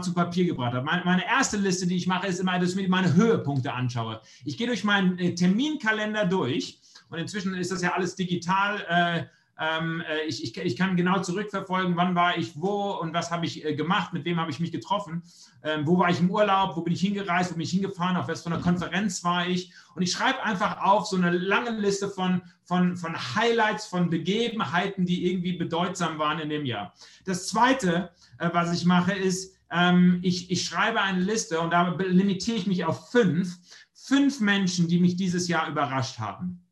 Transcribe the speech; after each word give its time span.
zu 0.00 0.14
Papier 0.14 0.46
gebracht 0.46 0.74
habe. 0.74 0.84
Meine, 0.84 1.26
erste 1.26 1.56
Liste, 1.56 1.86
die 1.86 1.96
ich 1.96 2.06
mache, 2.06 2.26
ist 2.26 2.40
immer, 2.40 2.58
dass 2.58 2.70
ich 2.70 2.76
mir 2.76 2.88
meine 2.88 3.14
Höhepunkte 3.14 3.72
anschaue. 3.72 4.20
Ich 4.44 4.56
gehe 4.56 4.66
durch 4.66 4.84
meinen 4.84 5.18
äh, 5.18 5.34
Terminkalender 5.34 6.26
durch 6.26 6.80
und 7.10 7.18
inzwischen 7.18 7.54
ist 7.54 7.70
das 7.70 7.82
ja 7.82 7.92
alles 7.92 8.16
digital. 8.16 8.84
Äh, 8.88 9.26
ähm, 9.58 10.02
äh, 10.08 10.24
ich, 10.26 10.42
ich, 10.42 10.56
ich, 10.56 10.76
kann 10.76 10.96
genau 10.96 11.20
zurückverfolgen, 11.20 11.96
wann 11.96 12.14
war 12.14 12.36
ich 12.36 12.60
wo 12.60 12.92
und 12.92 13.12
was 13.12 13.30
habe 13.30 13.46
ich 13.46 13.62
gemacht, 13.76 14.12
mit 14.12 14.24
wem 14.24 14.40
habe 14.40 14.50
ich 14.50 14.58
mich 14.60 14.72
getroffen, 14.72 15.22
ähm, 15.62 15.86
wo 15.86 15.98
war 15.98 16.10
ich 16.10 16.20
im 16.20 16.30
Urlaub, 16.30 16.76
wo 16.76 16.80
bin 16.80 16.94
ich 16.94 17.00
hingereist, 17.00 17.50
wo 17.50 17.54
bin 17.54 17.62
ich 17.62 17.70
hingefahren, 17.70 18.16
auf 18.16 18.28
was 18.28 18.42
für 18.42 18.50
einer 18.50 18.60
Konferenz 18.60 19.22
war 19.22 19.46
ich. 19.46 19.72
Und 19.94 20.02
ich 20.02 20.10
schreibe 20.10 20.42
einfach 20.42 20.82
auf 20.82 21.06
so 21.06 21.16
eine 21.16 21.30
lange 21.30 21.70
Liste 21.70 22.08
von, 22.08 22.42
von, 22.64 22.96
von 22.96 23.14
Highlights, 23.36 23.86
von 23.86 24.08
Begebenheiten, 24.10 25.04
die 25.04 25.30
irgendwie 25.30 25.52
bedeutsam 25.52 26.18
waren 26.18 26.38
in 26.38 26.48
dem 26.48 26.64
Jahr. 26.64 26.94
Das 27.24 27.46
Zweite, 27.46 28.10
was 28.38 28.72
ich 28.72 28.84
mache, 28.84 29.12
ist, 29.12 29.54
ähm, 29.72 30.20
ich, 30.22 30.50
ich 30.50 30.64
schreibe 30.64 31.00
eine 31.00 31.20
Liste 31.20 31.60
und 31.60 31.70
da 31.70 31.96
limitiere 31.98 32.56
ich 32.56 32.66
mich 32.66 32.84
auf 32.84 33.10
fünf, 33.10 33.58
fünf 33.94 34.40
Menschen, 34.40 34.88
die 34.88 35.00
mich 35.00 35.16
dieses 35.16 35.48
Jahr 35.48 35.68
überrascht 35.68 36.18
haben 36.18 36.62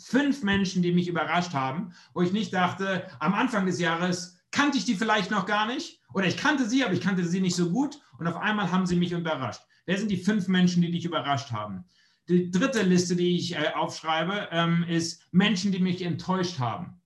fünf 0.00 0.42
Menschen, 0.42 0.82
die 0.82 0.92
mich 0.92 1.08
überrascht 1.08 1.52
haben, 1.52 1.92
wo 2.14 2.22
ich 2.22 2.32
nicht 2.32 2.52
dachte, 2.52 3.06
am 3.18 3.34
Anfang 3.34 3.66
des 3.66 3.80
Jahres 3.80 4.38
kannte 4.50 4.78
ich 4.78 4.84
die 4.84 4.94
vielleicht 4.94 5.30
noch 5.30 5.46
gar 5.46 5.66
nicht 5.66 6.00
oder 6.12 6.26
ich 6.26 6.36
kannte 6.36 6.68
sie, 6.68 6.84
aber 6.84 6.94
ich 6.94 7.00
kannte 7.00 7.24
sie 7.24 7.40
nicht 7.40 7.56
so 7.56 7.70
gut 7.70 8.00
und 8.18 8.26
auf 8.26 8.36
einmal 8.36 8.70
haben 8.70 8.86
sie 8.86 8.96
mich 8.96 9.12
überrascht. 9.12 9.62
Wer 9.86 9.98
sind 9.98 10.10
die 10.10 10.16
fünf 10.16 10.48
Menschen, 10.48 10.82
die 10.82 10.90
dich 10.90 11.04
überrascht 11.04 11.52
haben? 11.52 11.84
Die 12.28 12.50
dritte 12.50 12.82
Liste, 12.82 13.16
die 13.16 13.36
ich 13.36 13.56
äh, 13.56 13.72
aufschreibe, 13.74 14.48
ähm, 14.52 14.84
ist 14.88 15.26
Menschen, 15.32 15.72
die 15.72 15.80
mich 15.80 16.02
enttäuscht 16.02 16.58
haben. 16.58 17.00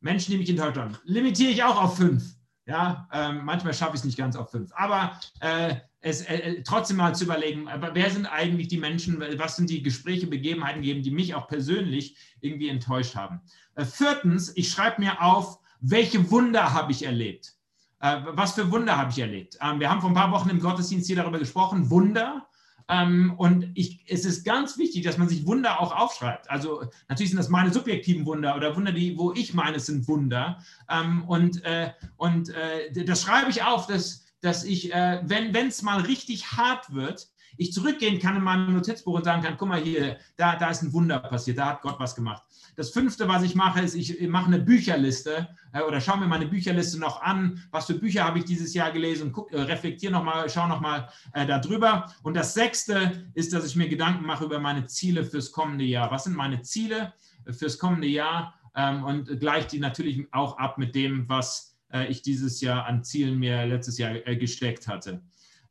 Menschen, 0.00 0.32
die 0.32 0.38
mich 0.38 0.50
enttäuscht 0.50 0.78
haben. 0.78 0.96
Limitiere 1.04 1.52
ich 1.52 1.62
auch 1.62 1.80
auf 1.80 1.96
fünf. 1.96 2.34
Ja, 2.66 3.08
ähm, 3.12 3.44
manchmal 3.44 3.74
schaffe 3.74 3.94
ich 3.94 4.00
es 4.00 4.04
nicht 4.04 4.18
ganz 4.18 4.36
auf 4.36 4.50
fünf. 4.50 4.70
Aber 4.74 5.18
äh, 5.40 5.76
es 6.00 6.22
äh, 6.22 6.36
äh, 6.36 6.62
trotzdem 6.62 6.96
mal 6.96 7.14
zu 7.14 7.24
überlegen, 7.24 7.68
aber 7.68 7.94
wer 7.94 8.10
sind 8.10 8.26
eigentlich 8.26 8.68
die 8.68 8.78
Menschen, 8.78 9.20
was 9.36 9.56
sind 9.56 9.70
die 9.70 9.82
Gespräche, 9.82 10.26
Begebenheiten 10.26 10.82
geben, 10.82 11.02
die 11.02 11.10
mich 11.10 11.34
auch 11.34 11.48
persönlich 11.48 12.16
irgendwie 12.40 12.68
enttäuscht 12.68 13.16
haben. 13.16 13.40
Äh, 13.74 13.84
viertens, 13.84 14.56
ich 14.56 14.70
schreibe 14.70 15.00
mir 15.00 15.20
auf, 15.22 15.58
welche 15.80 16.30
Wunder 16.30 16.72
habe 16.72 16.92
ich 16.92 17.04
erlebt? 17.04 17.54
Äh, 18.00 18.18
was 18.26 18.52
für 18.52 18.70
Wunder 18.70 18.96
habe 18.96 19.10
ich 19.10 19.18
erlebt? 19.18 19.58
Ähm, 19.60 19.80
wir 19.80 19.90
haben 19.90 20.00
vor 20.00 20.10
ein 20.10 20.14
paar 20.14 20.32
Wochen 20.32 20.50
im 20.50 20.60
Gottesdienst 20.60 21.06
hier 21.06 21.16
darüber 21.16 21.38
gesprochen, 21.38 21.90
Wunder. 21.90 22.46
Ähm, 22.88 23.34
und 23.36 23.70
ich, 23.74 24.04
es 24.08 24.24
ist 24.24 24.44
ganz 24.44 24.78
wichtig, 24.78 25.04
dass 25.04 25.18
man 25.18 25.28
sich 25.28 25.46
Wunder 25.46 25.80
auch 25.80 25.94
aufschreibt. 25.96 26.50
Also 26.50 26.84
natürlich 27.08 27.30
sind 27.30 27.38
das 27.38 27.48
meine 27.48 27.72
subjektiven 27.72 28.26
Wunder 28.26 28.56
oder 28.56 28.74
Wunder, 28.76 28.92
die, 28.92 29.16
wo 29.16 29.32
ich 29.32 29.54
meine, 29.54 29.80
sind 29.80 30.06
Wunder. 30.08 30.58
Ähm, 30.88 31.24
und 31.24 31.64
äh, 31.64 31.92
und 32.16 32.50
äh, 32.50 33.04
das 33.04 33.22
schreibe 33.22 33.50
ich 33.50 33.62
auf, 33.62 33.86
dass 33.86 34.22
dass 34.42 34.64
ich, 34.64 34.92
äh, 34.92 35.20
wenn 35.24 35.54
es 35.68 35.82
mal 35.82 36.00
richtig 36.00 36.52
hart 36.52 36.92
wird, 36.92 37.28
ich 37.56 37.72
zurückgehen 37.72 38.18
kann 38.18 38.36
in 38.36 38.42
meinem 38.42 38.72
Notizbuch 38.74 39.14
und 39.14 39.24
sagen 39.24 39.42
kann, 39.42 39.56
guck 39.56 39.68
mal 39.68 39.80
hier, 39.80 40.16
da, 40.36 40.56
da 40.56 40.70
ist 40.70 40.82
ein 40.82 40.92
Wunder 40.92 41.18
passiert, 41.18 41.58
da 41.58 41.70
hat 41.70 41.82
Gott 41.82 41.98
was 41.98 42.14
gemacht. 42.14 42.42
Das 42.76 42.90
fünfte, 42.90 43.28
was 43.28 43.42
ich 43.42 43.54
mache, 43.54 43.80
ist, 43.80 43.94
ich 43.94 44.26
mache 44.28 44.46
eine 44.46 44.58
Bücherliste 44.58 45.48
äh, 45.72 45.82
oder 45.82 46.00
schaue 46.00 46.20
mir 46.20 46.26
meine 46.26 46.46
Bücherliste 46.46 46.98
noch 46.98 47.20
an, 47.20 47.62
was 47.70 47.86
für 47.86 47.94
Bücher 47.94 48.24
habe 48.24 48.38
ich 48.38 48.44
dieses 48.44 48.72
Jahr 48.74 48.90
gelesen 48.92 49.32
und 49.32 49.52
äh, 49.52 49.60
reflektiere 49.60 50.12
nochmal, 50.12 50.48
schaue 50.48 50.68
nochmal 50.68 51.08
äh, 51.34 51.46
darüber. 51.46 52.12
Und 52.22 52.34
das 52.34 52.54
sechste 52.54 53.28
ist, 53.34 53.52
dass 53.52 53.66
ich 53.66 53.76
mir 53.76 53.88
Gedanken 53.88 54.24
mache 54.24 54.44
über 54.44 54.58
meine 54.58 54.86
Ziele 54.86 55.24
fürs 55.24 55.52
kommende 55.52 55.84
Jahr. 55.84 56.10
Was 56.10 56.24
sind 56.24 56.36
meine 56.36 56.62
Ziele 56.62 57.12
fürs 57.50 57.78
kommende 57.78 58.06
Jahr? 58.06 58.54
Ähm, 58.74 59.04
und 59.04 59.40
gleiche 59.40 59.68
die 59.68 59.78
natürlich 59.78 60.26
auch 60.32 60.56
ab 60.56 60.78
mit 60.78 60.94
dem, 60.94 61.28
was 61.28 61.76
äh, 61.92 62.06
ich 62.06 62.22
dieses 62.22 62.60
Jahr 62.60 62.86
an 62.86 63.04
Zielen 63.04 63.38
mir 63.38 63.66
letztes 63.66 63.98
Jahr 63.98 64.26
äh, 64.26 64.36
gesteckt 64.36 64.88
hatte. 64.88 65.22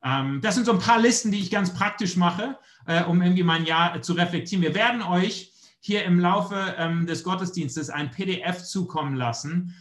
Ähm, 0.03 0.39
das 0.41 0.55
sind 0.55 0.65
so 0.65 0.71
ein 0.71 0.79
paar 0.79 0.99
Listen, 0.99 1.31
die 1.31 1.39
ich 1.39 1.51
ganz 1.51 1.73
praktisch 1.73 2.15
mache, 2.17 2.57
äh, 2.85 3.03
um 3.03 3.21
irgendwie 3.21 3.43
mein 3.43 3.65
Jahr 3.65 4.01
zu 4.01 4.13
reflektieren. 4.13 4.63
Wir 4.63 4.75
werden 4.75 5.01
euch 5.01 5.51
hier 5.79 6.03
im 6.03 6.19
Laufe 6.19 6.75
ähm, 6.77 7.07
des 7.07 7.23
Gottesdienstes 7.23 7.89
ein 7.89 8.11
PDF 8.11 8.63
zukommen 8.63 9.15
lassen, 9.15 9.75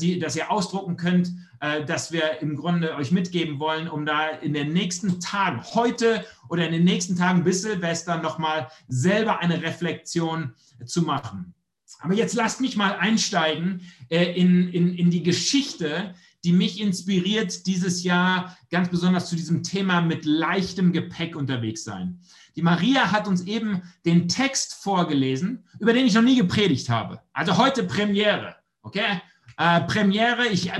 die, 0.00 0.18
das 0.18 0.36
ihr 0.36 0.50
ausdrucken 0.50 0.98
könnt, 0.98 1.30
dass 1.86 2.12
wir 2.12 2.42
im 2.42 2.56
Grunde 2.56 2.94
euch 2.94 3.10
mitgeben 3.10 3.58
wollen, 3.58 3.88
um 3.88 4.04
da 4.04 4.28
in 4.28 4.52
den 4.52 4.74
nächsten 4.74 5.18
Tagen, 5.18 5.62
heute 5.74 6.26
oder 6.50 6.66
in 6.66 6.72
den 6.72 6.84
nächsten 6.84 7.16
Tagen 7.16 7.42
bis 7.42 7.62
Silvester 7.62 8.18
nochmal 8.18 8.68
selber 8.88 9.38
eine 9.38 9.62
Reflexion 9.62 10.52
zu 10.84 11.02
machen. 11.02 11.54
Aber 12.00 12.14
jetzt 12.14 12.34
lasst 12.34 12.60
mich 12.60 12.76
mal 12.76 12.96
einsteigen 12.96 13.80
äh, 14.10 14.32
in, 14.38 14.68
in, 14.68 14.94
in 14.94 15.10
die 15.10 15.22
Geschichte, 15.22 16.14
die 16.46 16.52
mich 16.52 16.80
inspiriert, 16.80 17.66
dieses 17.66 18.04
Jahr 18.04 18.56
ganz 18.70 18.88
besonders 18.88 19.28
zu 19.28 19.34
diesem 19.34 19.64
Thema 19.64 20.00
mit 20.00 20.24
leichtem 20.24 20.92
Gepäck 20.92 21.34
unterwegs 21.34 21.82
sein. 21.82 22.20
Die 22.54 22.62
Maria 22.62 23.10
hat 23.10 23.26
uns 23.26 23.42
eben 23.42 23.82
den 24.04 24.28
Text 24.28 24.74
vorgelesen, 24.74 25.64
über 25.80 25.92
den 25.92 26.06
ich 26.06 26.14
noch 26.14 26.22
nie 26.22 26.36
gepredigt 26.36 26.88
habe. 26.88 27.20
Also 27.32 27.58
heute 27.58 27.82
Premiere, 27.82 28.54
okay? 28.82 29.20
Äh, 29.58 29.80
Premiere, 29.82 30.46
ich 30.46 30.70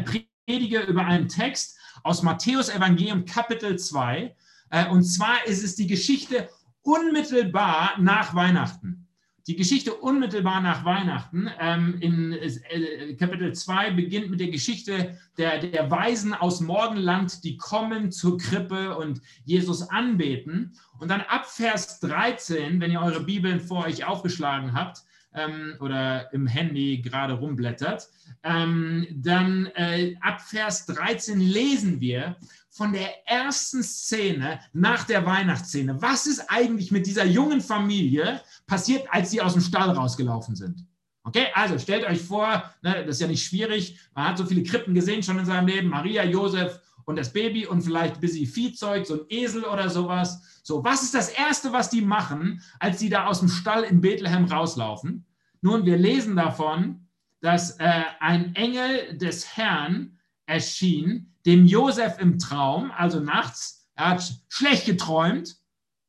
predige 0.47 0.81
über 0.83 1.05
einen 1.05 1.29
Text 1.29 1.77
aus 2.05 2.23
Matthäus 2.23 2.69
Evangelium 2.69 3.25
Kapitel 3.25 3.77
2. 3.77 4.37
Äh, 4.71 4.89
und 4.91 5.03
zwar 5.03 5.45
ist 5.47 5.65
es 5.65 5.75
die 5.75 5.89
Geschichte 5.89 6.49
unmittelbar 6.83 7.95
nach 7.99 8.37
Weihnachten. 8.37 9.06
Die 9.47 9.55
Geschichte 9.55 9.95
unmittelbar 9.95 10.61
nach 10.61 10.85
Weihnachten 10.85 11.49
ähm, 11.61 11.99
in 12.01 12.33
äh, 12.33 13.15
Kapitel 13.15 13.55
2 13.55 13.93
beginnt 13.93 14.29
mit 14.29 14.41
der 14.41 14.49
Geschichte 14.49 15.19
der, 15.39 15.61
der 15.61 15.89
Weisen 15.89 16.35
aus 16.35 16.61
Morgenland, 16.61 17.45
die 17.45 17.57
kommen 17.57 18.11
zur 18.11 18.39
Krippe 18.39 18.97
und 18.97 19.21
Jesus 19.45 19.89
anbeten. 19.89 20.73
Und 20.99 21.13
dann 21.13 21.21
ab 21.21 21.47
Vers 21.47 22.01
13, 22.01 22.81
wenn 22.81 22.91
ihr 22.91 23.01
eure 23.01 23.23
Bibeln 23.23 23.61
vor 23.61 23.85
euch 23.85 24.05
aufgeschlagen 24.05 24.73
habt, 24.73 25.05
ähm, 25.37 25.77
oder 25.81 26.33
im 26.33 26.47
Handy 26.47 27.01
gerade 27.03 27.35
rumblättert, 27.35 28.09
ähm, 28.43 29.07
dann 29.15 29.67
äh, 29.75 30.17
ab 30.21 30.41
Vers 30.41 30.87
13 30.87 31.39
lesen 31.39 32.01
wir 32.01 32.37
von 32.77 32.93
der 32.93 33.27
ersten 33.27 33.83
Szene 33.83 34.61
nach 34.75 35.05
der 35.05 35.25
Weihnachtsszene. 35.25 36.01
Was 36.03 36.27
ist 36.27 36.51
eigentlich 36.51 36.91
mit 36.91 37.07
dieser 37.07 37.25
jungen 37.25 37.63
Familie 37.63 38.43
passiert, 38.67 39.07
als 39.11 39.31
sie 39.31 39.41
aus 39.41 39.55
dem 39.55 39.63
Stall 39.63 39.91
rausgelaufen 39.91 40.55
sind? 40.55 40.87
Okay, 41.25 41.47
also 41.55 41.79
stellt 41.79 42.05
euch 42.05 42.21
vor, 42.21 42.63
ne, 42.83 43.03
das 43.05 43.17
ist 43.17 43.21
ja 43.23 43.27
nicht 43.29 43.45
schwierig, 43.45 43.99
man 44.15 44.29
hat 44.29 44.39
so 44.39 44.45
viele 44.45 44.63
Krippen 44.63 44.95
gesehen 44.95 45.23
schon 45.23 45.39
in 45.39 45.47
seinem 45.47 45.67
Leben, 45.67 45.89
Maria, 45.89 46.23
Josef 46.25 46.79
und 47.07 47.17
das 47.17 47.33
Baby 47.33 47.67
und 47.67 47.81
vielleicht 47.81 48.17
ein 48.17 48.21
bisschen 48.21 48.47
Viehzeug, 48.47 49.07
so 49.07 49.15
ein 49.15 49.27
Esel 49.31 49.65
oder 49.65 49.89
sowas. 49.89 50.61
So, 50.63 50.85
was 50.85 51.03
ist 51.03 51.15
das 51.15 51.31
Erste, 51.31 51.73
was 51.73 51.89
die 51.89 52.03
machen, 52.03 52.63
als 52.79 52.99
sie 52.99 53.09
da 53.09 53.27
aus 53.27 53.41
dem 53.41 53.49
Stall 53.49 53.85
in 53.85 54.03
Bethlehem 54.03 54.45
rauslaufen? 54.45 55.25
Nun, 55.63 55.87
wir 55.87 55.97
lesen 55.97 56.37
davon, 56.37 57.09
dass 57.41 57.79
äh, 57.79 58.03
ein 58.21 58.55
Engel 58.55 59.17
des 59.17 59.57
Herrn 59.57 60.19
erschien, 60.45 61.33
dem 61.47 61.65
Josef 61.65 62.19
im 62.19 62.39
Traum, 62.39 62.91
also 62.91 63.21
nachts, 63.21 63.89
er 63.95 64.11
hat 64.11 64.43
schlecht 64.49 64.85
geträumt, 64.85 65.57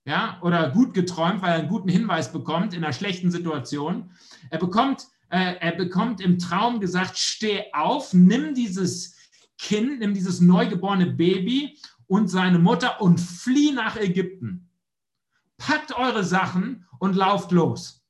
ja, 0.06 0.40
oder 0.42 0.72
gut 0.72 0.94
geträumt, 0.94 1.42
weil 1.42 1.52
er 1.52 1.60
einen 1.60 1.68
guten 1.68 1.90
Hinweis 1.90 2.32
bekommt 2.32 2.74
in 2.74 2.84
einer 2.84 2.94
schlechten 2.94 3.30
Situation. 3.30 4.10
Er 4.50 4.58
bekommt, 4.58 5.08
äh, 5.30 5.56
er 5.60 5.74
bekommt 5.74 6.22
im 6.22 6.40
Traum 6.40 6.80
gesagt, 6.80 7.18
steh 7.18 7.66
auf, 7.74 8.14
nimm 8.14 8.54
dieses 8.54 9.16
Kind, 9.58 10.00
nimm 10.00 10.14
dieses 10.14 10.40
neugeborene 10.40 11.08
Baby 11.08 11.78
und 12.08 12.30
seine 12.30 12.58
Mutter 12.58 13.02
und 13.02 13.20
flieh 13.20 13.72
nach 13.72 13.98
Ägypten. 13.98 14.70
Packt 15.58 15.92
eure 15.92 16.24
Sachen 16.24 16.86
und 17.00 17.16
lauft 17.16 17.52
los. 17.52 18.06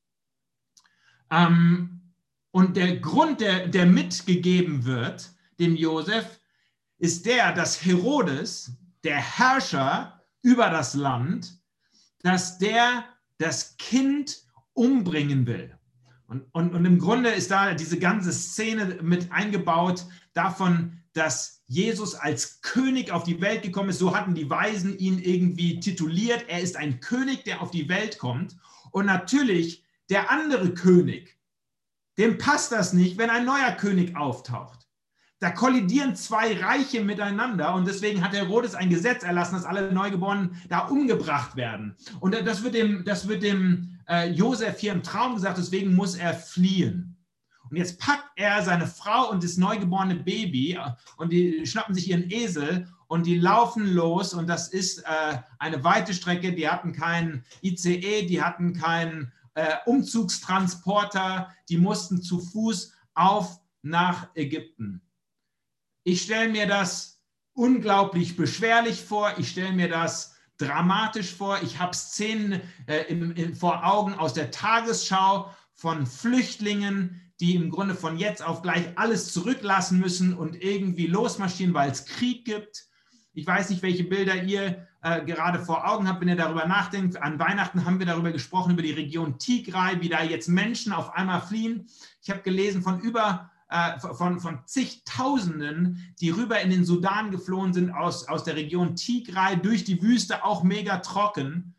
Ähm, 1.32 2.14
und 2.52 2.78
der 2.78 2.98
Grund, 2.98 3.42
der, 3.42 3.68
der 3.68 3.86
mitgegeben 3.86 4.86
wird, 4.86 5.32
dem 5.60 5.76
Josef, 5.76 6.40
ist 7.00 7.26
der, 7.26 7.54
dass 7.54 7.84
Herodes, 7.86 8.72
der 9.04 9.18
Herrscher 9.18 10.22
über 10.42 10.70
das 10.70 10.94
Land, 10.94 11.60
dass 12.22 12.58
der 12.58 13.06
das 13.38 13.78
Kind 13.78 14.44
umbringen 14.74 15.46
will. 15.46 15.78
Und, 16.28 16.44
und, 16.52 16.76
und 16.76 16.86
im 16.86 17.00
Grunde 17.00 17.30
ist 17.30 17.52
da 17.52 17.74
diese 17.74 18.00
ganze 18.00 18.34
Szene 18.34 19.00
mit 19.02 19.32
eingebaut 19.32 20.06
davon, 20.34 21.02
dass 21.14 21.64
Jesus 21.68 22.16
als 22.16 22.62
König 22.62 23.12
auf 23.12 23.24
die 23.24 23.42
Welt 23.42 23.64
gekommen 23.64 23.90
ist. 23.90 24.00
So 24.00 24.16
hatten 24.16 24.36
die 24.36 24.50
Weisen 24.50 24.98
ihn 24.98 25.20
irgendwie 25.20 25.80
tituliert. 25.80 26.46
Er 26.48 26.62
ist 26.62 26.76
ein 26.76 27.00
König, 27.00 27.44
der 27.46 27.62
auf 27.62 27.72
die 27.72 27.90
Welt 27.90 28.20
kommt. 28.20 28.56
Und 28.92 29.06
natürlich 29.06 29.84
der 30.10 30.30
andere 30.30 30.74
König, 30.74 31.38
dem 32.18 32.38
passt 32.38 32.72
das 32.72 32.94
nicht, 32.94 33.18
wenn 33.18 33.30
ein 33.30 33.46
neuer 33.46 33.72
König 33.72 34.16
auftaucht. 34.16 34.77
Da 35.40 35.52
kollidieren 35.52 36.16
zwei 36.16 36.60
Reiche 36.60 37.04
miteinander 37.04 37.76
und 37.76 37.86
deswegen 37.86 38.24
hat 38.24 38.34
Herodes 38.34 38.74
ein 38.74 38.90
Gesetz 38.90 39.24
erlassen, 39.24 39.56
dass 39.56 39.66
alle 39.66 39.92
Neugeborenen 39.92 40.60
da 40.68 40.88
umgebracht 40.88 41.56
werden. 41.56 41.96
Und 42.20 42.34
das 42.34 42.64
wird 42.64 42.74
dem, 42.74 43.06
das 43.06 43.28
wird 43.28 43.44
dem 43.44 44.00
äh, 44.10 44.32
Josef 44.32 44.80
hier 44.80 44.94
im 44.94 45.04
Traum 45.04 45.36
gesagt, 45.36 45.60
deswegen 45.60 45.96
muss 45.96 46.16
er 46.16 46.34
fliehen. 46.34 47.18
Und 47.70 47.78
jetzt 47.78 48.00
packt 48.00 48.30
er 48.36 48.64
seine 48.64 48.88
Frau 48.88 49.30
und 49.30 49.44
das 49.44 49.58
neugeborene 49.58 50.16
Baby 50.16 50.74
äh, 50.74 50.92
und 51.18 51.32
die 51.32 51.68
schnappen 51.68 51.94
sich 51.94 52.10
ihren 52.10 52.32
Esel 52.32 52.88
und 53.08 53.26
die 53.26 53.38
laufen 53.38 53.94
los 53.94 54.34
und 54.34 54.48
das 54.48 54.70
ist 54.70 55.00
äh, 55.00 55.38
eine 55.60 55.84
weite 55.84 56.14
Strecke. 56.14 56.54
Die 56.54 56.68
hatten 56.68 56.94
keinen 56.94 57.44
ICE, 57.62 58.26
die 58.26 58.42
hatten 58.42 58.74
keinen 58.74 59.32
äh, 59.54 59.76
Umzugstransporter, 59.86 61.54
die 61.70 61.78
mussten 61.78 62.22
zu 62.22 62.40
Fuß 62.40 62.94
auf 63.14 63.60
nach 63.82 64.30
Ägypten. 64.36 65.02
Ich 66.08 66.22
stelle 66.22 66.48
mir 66.48 66.68
das 66.68 67.22
unglaublich 67.52 68.38
beschwerlich 68.38 69.04
vor. 69.04 69.34
Ich 69.40 69.50
stelle 69.50 69.74
mir 69.74 69.90
das 69.90 70.38
dramatisch 70.58 71.34
vor. 71.34 71.60
Ich 71.64 71.80
habe 71.80 71.94
Szenen 71.94 72.62
äh, 72.86 73.02
im, 73.10 73.36
im, 73.36 73.54
vor 73.54 73.86
Augen 73.86 74.14
aus 74.14 74.32
der 74.32 74.50
Tagesschau 74.50 75.54
von 75.74 76.06
Flüchtlingen, 76.06 77.30
die 77.42 77.56
im 77.56 77.70
Grunde 77.70 77.94
von 77.94 78.16
jetzt 78.18 78.42
auf 78.42 78.62
gleich 78.62 78.86
alles 78.96 79.34
zurücklassen 79.34 80.00
müssen 80.00 80.34
und 80.34 80.64
irgendwie 80.64 81.08
losmarschieren, 81.08 81.74
weil 81.74 81.92
es 81.92 82.06
Krieg 82.06 82.46
gibt. 82.46 82.86
Ich 83.34 83.46
weiß 83.46 83.70
nicht, 83.70 83.82
welche 83.82 84.06
Bilder 84.06 84.42
ihr 84.42 84.88
äh, 85.04 85.26
gerade 85.26 85.60
vor 85.60 85.90
Augen 85.90 86.08
habt, 86.08 86.22
wenn 86.22 86.30
ihr 86.30 86.38
darüber 86.38 86.68
nachdenkt. 86.68 87.22
An 87.22 87.38
Weihnachten 87.38 87.84
haben 87.84 88.00
wir 88.00 88.06
darüber 88.06 88.32
gesprochen, 88.32 88.72
über 88.72 88.82
die 88.82 88.94
Region 88.94 89.40
Tigray, 89.40 90.00
wie 90.00 90.08
da 90.08 90.24
jetzt 90.24 90.48
Menschen 90.48 90.94
auf 90.94 91.14
einmal 91.16 91.42
fliehen. 91.42 91.90
Ich 92.22 92.30
habe 92.30 92.44
gelesen 92.44 92.82
von 92.82 93.02
über 93.02 93.52
äh, 93.70 94.00
von, 94.00 94.40
von 94.40 94.60
zigtausenden, 94.66 96.14
die 96.22 96.30
rüber 96.30 96.62
in 96.62 96.70
den 96.70 96.86
Sudan 96.86 97.32
geflohen 97.32 97.74
sind 97.74 97.92
aus, 97.92 98.28
aus 98.28 98.44
der 98.44 98.56
Region 98.56 98.96
Tigray 98.96 99.58
durch 99.58 99.84
die 99.84 100.02
Wüste, 100.02 100.44
auch 100.46 100.64
mega 100.64 101.00
trocken. 101.00 101.76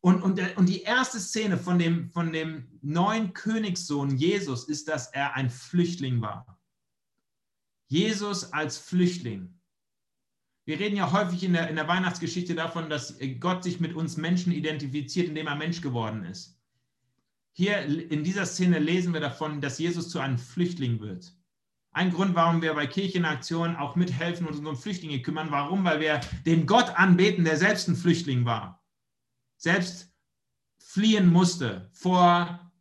Und, 0.00 0.20
und, 0.20 0.40
und 0.56 0.68
die 0.68 0.82
erste 0.82 1.20
Szene 1.20 1.56
von 1.56 1.78
dem, 1.78 2.10
von 2.10 2.32
dem 2.32 2.78
neuen 2.82 3.32
Königssohn 3.32 4.16
Jesus 4.16 4.64
ist, 4.64 4.88
dass 4.88 5.06
er 5.08 5.34
ein 5.34 5.48
Flüchtling 5.48 6.20
war. 6.20 6.58
Jesus 7.88 8.52
als 8.52 8.78
Flüchtling. 8.78 9.58
Wir 10.64 10.78
reden 10.78 10.96
ja 10.96 11.12
häufig 11.12 11.42
in 11.42 11.54
der, 11.54 11.68
in 11.68 11.76
der 11.76 11.88
Weihnachtsgeschichte 11.88 12.54
davon, 12.54 12.88
dass 12.88 13.18
Gott 13.40 13.64
sich 13.64 13.80
mit 13.80 13.94
uns 13.94 14.16
Menschen 14.16 14.52
identifiziert, 14.52 15.28
indem 15.28 15.46
er 15.46 15.56
Mensch 15.56 15.80
geworden 15.80 16.24
ist. 16.24 16.61
Hier 17.52 17.82
in 17.84 18.24
dieser 18.24 18.46
Szene 18.46 18.78
lesen 18.78 19.12
wir 19.12 19.20
davon, 19.20 19.60
dass 19.60 19.78
Jesus 19.78 20.08
zu 20.08 20.18
einem 20.18 20.38
Flüchtling 20.38 21.00
wird. 21.00 21.34
Ein 21.90 22.10
Grund, 22.10 22.34
warum 22.34 22.62
wir 22.62 22.72
bei 22.72 22.86
Kirchenaktionen 22.86 23.76
auch 23.76 23.96
mithelfen 23.96 24.46
und 24.46 24.56
uns 24.56 24.66
um 24.66 24.76
Flüchtlinge 24.76 25.20
kümmern. 25.20 25.50
Warum? 25.50 25.84
Weil 25.84 26.00
wir 26.00 26.20
den 26.46 26.64
Gott 26.64 26.88
anbeten, 26.98 27.44
der 27.44 27.58
selbst 27.58 27.88
ein 27.88 27.96
Flüchtling 27.96 28.46
war. 28.46 28.82
Selbst 29.58 30.10
fliehen 30.78 31.30
musste 31.30 31.90
vor 31.92 32.72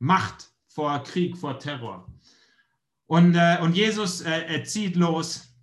Macht, 0.00 0.50
vor 0.66 1.02
Krieg, 1.04 1.36
vor 1.36 1.60
Terror. 1.60 2.12
Und, 3.06 3.36
äh, 3.36 3.58
und 3.62 3.76
Jesus 3.76 4.20
äh, 4.22 4.62
zieht 4.64 4.96
los 4.96 5.54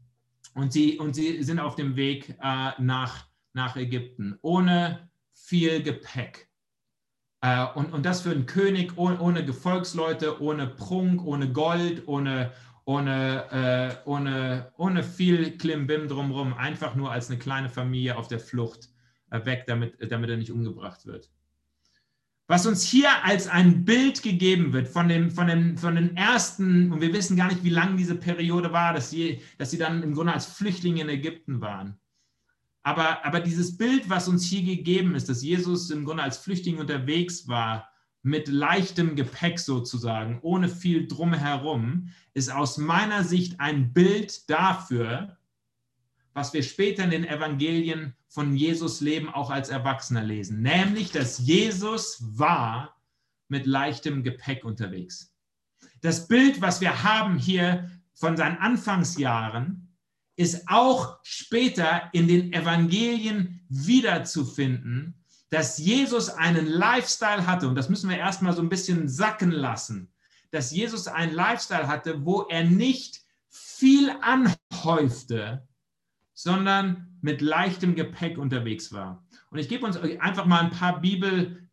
und 0.54 0.71
sie, 0.71 0.98
und 0.98 1.13
sie 1.13 1.44
sind 1.44 1.59
auf 1.59 1.75
dem 1.75 1.98
Weg 1.98 2.30
äh, 2.42 2.71
nach, 2.81 3.27
nach 3.51 3.75
Ägypten 3.75 4.39
ohne 4.42 5.09
viel 5.33 5.83
Gepäck. 5.83 6.50
Äh, 7.44 7.66
und, 7.75 7.92
und 7.94 8.06
das 8.06 8.22
für 8.22 8.31
einen 8.31 8.45
König 8.45 8.98
ohne, 8.98 9.19
ohne 9.19 9.44
Gefolgsleute, 9.44 10.42
ohne 10.42 10.66
Prunk, 10.66 11.25
ohne 11.25 11.51
Gold, 11.51 12.07
ohne, 12.07 12.51
ohne, 12.86 14.00
äh, 14.06 14.10
ohne, 14.10 14.72
ohne 14.78 15.04
viel 15.04 15.57
Klimbim 15.57 16.07
drumherum, 16.07 16.54
einfach 16.54 16.95
nur 16.95 17.12
als 17.12 17.30
eine 17.30 17.38
kleine 17.38 17.69
Familie 17.69 18.16
auf 18.16 18.30
der 18.30 18.40
Flucht 18.40 18.90
äh, 19.30 19.45
weg, 19.45 19.66
damit, 19.68 19.98
damit 20.10 20.30
er 20.30 20.38
nicht 20.38 20.51
umgebracht 20.51 21.06
wird. 21.06 21.30
Was 22.48 22.66
uns 22.66 22.84
hier 22.84 23.10
als 23.25 23.50
ein 23.50 23.84
Bild 23.84 24.24
gegeben 24.24 24.72
wird 24.72 24.88
von, 24.88 25.10
dem, 25.10 25.30
von, 25.30 25.48
den, 25.48 25.78
von 25.78 25.95
den 25.95 26.16
ersten, 26.16 26.94
und 26.94 27.01
wir 27.01 27.12
wissen 27.13 27.36
gar 27.36 27.48
nicht, 27.48 27.63
wie 27.66 27.69
lang 27.69 27.98
diese 27.98 28.16
Periode 28.16 28.72
war, 28.72 28.94
dass 28.94 29.10
sie, 29.10 29.42
dass 29.57 29.72
sie 29.72 29.78
dann 29.78 30.01
im 30.01 30.13
Grunde 30.13 30.31
als 30.31 30.45
Flüchtlinge 30.45 31.01
in 31.01 31.10
Ägypten 31.10 31.60
waren. 31.60 32.00
Aber, 32.83 33.25
aber 33.25 33.39
dieses 33.39 33.77
Bild, 33.77 34.09
was 34.09 34.27
uns 34.27 34.44
hier 34.44 34.62
gegeben 34.62 35.15
ist, 35.15 35.30
dass 35.30 35.41
Jesus 35.41 35.89
im 35.89 36.03
Grunde 36.03 36.24
als 36.24 36.38
Flüchtling 36.38 36.77
unterwegs 36.77 37.47
war, 37.47 37.89
mit 38.24 38.47
leichtem 38.47 39.15
Gepäck 39.15 39.59
sozusagen, 39.59 40.39
ohne 40.41 40.69
viel 40.69 41.07
drumherum, 41.07 42.09
ist 42.33 42.51
aus 42.51 42.77
meiner 42.77 43.24
Sicht 43.24 43.59
ein 43.59 43.94
Bild 43.94 44.50
dafür, 44.50 45.38
was 46.33 46.53
wir 46.53 46.63
später 46.63 47.03
in 47.03 47.12
den 47.12 47.25
Evangelien 47.25 48.15
von 48.27 48.56
Jesus 48.56 49.01
Leben 49.01 49.30
auch 49.30 49.50
als 49.50 49.69
Erwachsener 49.69 50.24
lesen. 50.24 50.62
Nämlich, 50.62 51.12
dass 51.12 51.39
Jesus 51.39 52.18
war 52.21 52.95
mit 53.50 53.65
leichtem 53.65 54.24
Gepäck 54.24 54.65
unterwegs. 54.65 55.33
Das 56.01 56.27
Bild, 56.27 56.59
was 56.59 56.81
wir 56.81 57.03
haben 57.03 57.38
hier 57.38 57.89
von 58.13 58.35
seinen 58.35 58.57
Anfangsjahren, 58.57 59.82
ist 60.35 60.68
auch 60.68 61.19
später 61.24 62.09
in 62.13 62.27
den 62.27 62.53
Evangelien 62.53 63.65
wiederzufinden, 63.69 65.15
dass 65.50 65.77
Jesus 65.77 66.30
einen 66.30 66.65
Lifestyle 66.65 67.45
hatte, 67.45 67.68
und 67.68 67.75
das 67.75 67.89
müssen 67.89 68.09
wir 68.09 68.18
erstmal 68.18 68.53
so 68.53 68.62
ein 68.62 68.69
bisschen 68.69 69.07
sacken 69.07 69.51
lassen, 69.51 70.12
dass 70.50 70.71
Jesus 70.71 71.07
einen 71.07 71.33
Lifestyle 71.33 71.88
hatte, 71.88 72.25
wo 72.25 72.41
er 72.44 72.63
nicht 72.63 73.21
viel 73.50 74.12
anhäufte, 74.21 75.68
sondern 76.33 77.18
mit 77.21 77.41
leichtem 77.41 77.95
Gepäck 77.95 78.38
unterwegs 78.38 78.91
war. 78.91 79.24
Und 79.51 79.59
ich 79.59 79.69
gebe 79.69 79.85
uns 79.85 79.97
einfach 79.97 80.45
mal 80.45 80.62
ein 80.62 80.71
paar 80.71 81.01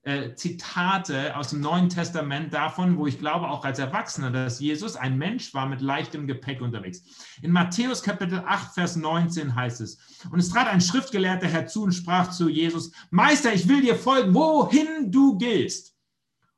Bibelzitate 0.02 1.37
aus 1.37 1.50
dem 1.50 1.61
Neuen 1.61 1.88
Testament 1.88 2.55
davon, 2.55 2.97
wo 2.97 3.06
ich 3.06 3.19
glaube 3.19 3.49
auch 3.49 3.64
als 3.64 3.79
Erwachsener, 3.79 4.31
dass 4.31 4.61
Jesus 4.61 4.97
ein 4.97 5.19
Mensch 5.19 5.52
war 5.52 5.67
mit 5.67 5.82
leichtem 5.82 6.26
Gepäck 6.26 6.62
unterwegs. 6.62 7.02
In 7.43 7.50
Matthäus 7.50 8.02
Kapitel 8.02 8.43
8, 8.47 8.75
Vers 8.75 8.97
19 8.97 9.55
heißt 9.55 9.82
es, 9.82 9.99
und 10.31 10.38
es 10.38 10.50
trat 10.50 10.69
ein 10.69 10.81
Schriftgelehrter 10.81 11.49
herzu 11.49 11.82
und 11.82 11.93
sprach 11.93 12.31
zu 12.31 12.49
Jesus, 12.49 12.93
Meister, 13.11 13.52
ich 13.52 13.69
will 13.69 13.82
dir 13.82 13.97
folgen, 13.97 14.35
wohin 14.35 15.12
du 15.12 15.37
gehst. 15.37 15.94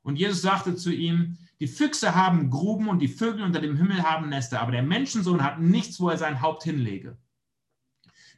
Und 0.03 0.17
Jesus 0.17 0.41
sagte 0.41 0.75
zu 0.75 0.91
ihm, 0.91 1.37
die 1.59 1.67
Füchse 1.67 2.15
haben 2.15 2.49
Gruben 2.49 2.87
und 2.87 2.99
die 2.99 3.07
Vögel 3.07 3.43
unter 3.43 3.61
dem 3.61 3.77
Himmel 3.77 4.03
haben 4.03 4.29
Nester, 4.29 4.61
aber 4.61 4.71
der 4.71 4.83
Menschensohn 4.83 5.43
hat 5.43 5.59
nichts, 5.59 5.99
wo 5.99 6.09
er 6.09 6.17
sein 6.17 6.41
Haupt 6.41 6.63
hinlege. 6.63 7.17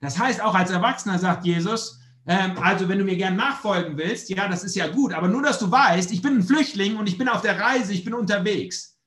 Das 0.01 0.19
heißt, 0.19 0.41
auch 0.41 0.53
als 0.53 0.71
Erwachsener 0.71 1.17
sagt 1.17 1.45
Jesus, 1.45 1.99
ähm, 2.27 2.57
also 2.61 2.89
wenn 2.89 2.99
du 2.99 3.05
mir 3.05 3.17
gern 3.17 3.35
nachfolgen 3.35 3.97
willst, 3.97 4.29
ja, 4.29 4.47
das 4.47 4.63
ist 4.63 4.75
ja 4.75 4.87
gut, 4.87 5.13
aber 5.13 5.27
nur, 5.27 5.43
dass 5.43 5.59
du 5.59 5.69
weißt, 5.69 6.11
ich 6.11 6.21
bin 6.21 6.37
ein 6.37 6.43
Flüchtling 6.43 6.97
und 6.97 7.07
ich 7.07 7.17
bin 7.17 7.29
auf 7.29 7.41
der 7.41 7.59
Reise, 7.59 7.93
ich 7.93 8.03
bin 8.03 8.13
unterwegs. 8.13 8.97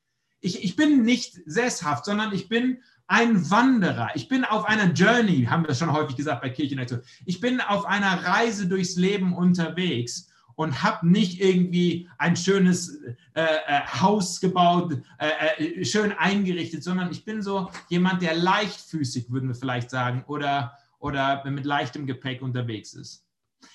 Ich, 0.40 0.62
ich 0.62 0.76
bin 0.76 1.02
nicht 1.02 1.40
sesshaft, 1.46 2.04
sondern 2.04 2.32
ich 2.32 2.48
bin 2.48 2.78
ein 3.08 3.50
Wanderer. 3.50 4.10
Ich 4.14 4.28
bin 4.28 4.44
auf 4.44 4.66
einer 4.66 4.92
Journey, 4.92 5.46
haben 5.46 5.66
wir 5.66 5.74
schon 5.74 5.92
häufig 5.92 6.14
gesagt 6.14 6.42
bei 6.42 6.50
Kirchenaktion. 6.50 7.02
Ich 7.24 7.40
bin 7.40 7.60
auf 7.60 7.86
einer 7.86 8.22
Reise 8.24 8.68
durchs 8.68 8.96
Leben 8.96 9.34
unterwegs 9.34 10.28
und 10.54 10.82
habe 10.82 11.08
nicht 11.08 11.40
irgendwie 11.40 12.08
ein 12.18 12.36
schönes 12.36 13.00
äh, 13.34 13.42
äh, 13.42 13.80
Haus 14.00 14.40
gebaut, 14.40 15.00
äh, 15.18 15.80
äh, 15.80 15.84
schön 15.84 16.12
eingerichtet, 16.12 16.84
sondern 16.84 17.10
ich 17.10 17.24
bin 17.24 17.42
so 17.42 17.70
jemand, 17.88 18.22
der 18.22 18.34
leichtfüßig, 18.34 19.30
würden 19.30 19.48
wir 19.48 19.54
vielleicht 19.54 19.90
sagen, 19.90 20.24
oder 20.26 20.76
oder 20.98 21.44
mit 21.50 21.64
leichtem 21.64 22.06
Gepäck 22.06 22.42
unterwegs 22.42 22.94
ist. 22.94 23.24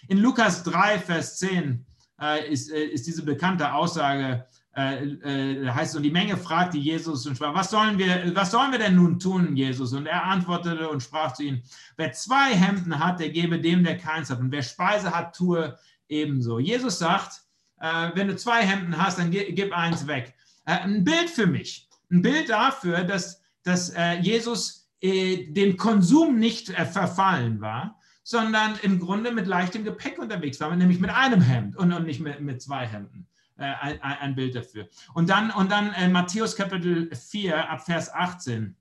In 0.08 0.18
Lukas 0.18 0.64
3, 0.64 1.00
Vers 1.00 1.38
10 1.40 1.86
äh, 2.22 2.52
ist, 2.52 2.72
äh, 2.72 2.84
ist 2.84 3.08
diese 3.08 3.24
bekannte 3.24 3.74
Aussage, 3.74 4.46
äh, 4.76 5.06
äh, 5.06 5.70
heißt 5.70 5.96
und 5.96 6.02
die 6.02 6.10
Menge 6.10 6.36
fragte 6.36 6.80
Jesus 6.80 7.28
und 7.28 7.36
sprach, 7.36 7.54
was 7.54 7.70
sollen, 7.70 8.00
wir, 8.00 8.36
was 8.36 8.50
sollen 8.50 8.72
wir 8.72 8.80
denn 8.80 8.96
nun 8.96 9.20
tun, 9.20 9.56
Jesus? 9.56 9.94
Und 9.94 10.08
er 10.08 10.24
antwortete 10.24 10.90
und 10.90 11.04
sprach 11.04 11.34
zu 11.34 11.44
ihnen, 11.44 11.64
wer 11.96 12.12
zwei 12.12 12.56
Hemden 12.56 12.98
hat, 12.98 13.20
der 13.20 13.30
gebe 13.30 13.60
dem, 13.60 13.84
der 13.84 14.00
keins 14.00 14.32
hat. 14.32 14.40
Und 14.40 14.52
wer 14.52 14.64
Speise 14.64 15.16
hat, 15.16 15.36
tue 15.36 15.78
ebenso. 16.10 16.58
Jesus 16.58 16.98
sagt, 16.98 17.44
äh, 17.82 18.10
wenn 18.16 18.30
du 18.30 18.36
zwei 18.36 18.66
Hemden 18.66 18.98
hast, 18.98 19.20
dann 19.20 19.30
gib 19.30 19.74
eins 19.74 20.08
weg. 20.08 20.34
Äh, 20.66 20.80
ein 20.80 21.04
Bild 21.04 21.30
für 21.30 21.46
mich, 21.46 21.88
ein 22.12 22.24
Bild 22.24 22.50
dafür, 22.50 23.04
dass, 23.04 23.44
dass 23.64 23.94
Jesus 24.22 24.83
äh, 25.04 25.52
dem 25.52 25.76
Konsum 25.76 26.40
nicht 26.40 26.70
äh, 26.70 26.86
verfallen 26.86 27.60
war, 27.60 28.00
sondern 28.24 28.80
im 28.84 29.00
Grunde 29.00 29.34
mit 29.34 29.48
leichtem 29.48 29.84
Gepäck 29.84 30.18
unterwegs 30.18 30.62
war, 30.62 30.74
nämlich 30.74 31.02
mit 31.02 31.10
einem 31.10 31.42
Hemd 31.42 31.76
und, 31.76 31.92
und 31.92 32.06
nicht 32.06 32.22
mit, 32.22 32.40
mit 32.40 32.62
zwei 32.62 32.88
Hemden. 32.88 33.28
Äh, 33.58 33.66
ein, 33.82 34.02
ein, 34.02 34.36
Bild 34.36 34.56
dafür. 34.56 34.88
Und 35.14 35.30
dann, 35.30 35.52
und 35.52 35.70
dann 35.70 35.92
äh, 35.92 36.08
Matthäus 36.08 36.56
Kapitel 36.56 37.14
4 37.14 37.70
ab 37.70 37.86
Vers 37.86 38.14
18. 38.14 38.78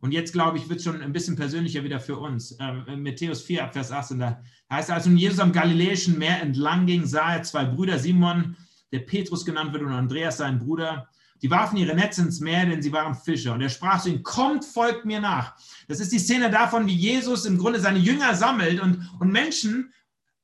Und 0.00 0.10
jetzt, 0.10 0.32
glaube 0.32 0.58
ich, 0.58 0.68
wird 0.68 0.80
es 0.80 0.84
schon 0.84 1.00
ein 1.00 1.12
bisschen 1.12 1.36
persönlicher 1.36 1.84
wieder 1.84 2.00
für 2.00 2.18
uns. 2.18 2.56
Ähm, 2.58 3.04
Matthäus 3.04 3.40
4 3.42 3.62
ab 3.62 3.72
Vers 3.72 3.92
18, 3.92 4.18
da 4.18 4.42
heißt 4.68 4.88
es, 4.88 4.94
als 4.94 5.06
nun 5.06 5.16
Jesus 5.16 5.38
am 5.38 5.52
Galiläischen 5.52 6.18
Meer 6.18 6.42
entlang 6.42 6.86
ging, 6.86 7.06
sah 7.06 7.36
er 7.36 7.42
zwei 7.44 7.64
Brüder, 7.64 8.00
Simon, 8.00 8.56
der 8.90 8.98
Petrus 8.98 9.44
genannt 9.44 9.72
wird, 9.72 9.84
und 9.84 9.92
Andreas, 9.92 10.38
sein 10.38 10.58
Bruder, 10.58 11.08
die 11.44 11.50
warfen 11.50 11.76
ihre 11.76 11.94
Netze 11.94 12.22
ins 12.22 12.40
Meer, 12.40 12.64
denn 12.64 12.80
sie 12.80 12.90
waren 12.90 13.14
Fischer. 13.14 13.52
Und 13.52 13.60
er 13.60 13.68
sprach 13.68 14.02
zu 14.02 14.08
ihnen, 14.08 14.22
kommt, 14.22 14.64
folgt 14.64 15.04
mir 15.04 15.20
nach. 15.20 15.54
Das 15.88 16.00
ist 16.00 16.10
die 16.10 16.18
Szene 16.18 16.50
davon, 16.50 16.86
wie 16.86 16.94
Jesus 16.94 17.44
im 17.44 17.58
Grunde 17.58 17.80
seine 17.80 17.98
Jünger 17.98 18.34
sammelt 18.34 18.80
und, 18.80 19.06
und 19.20 19.30
Menschen 19.30 19.92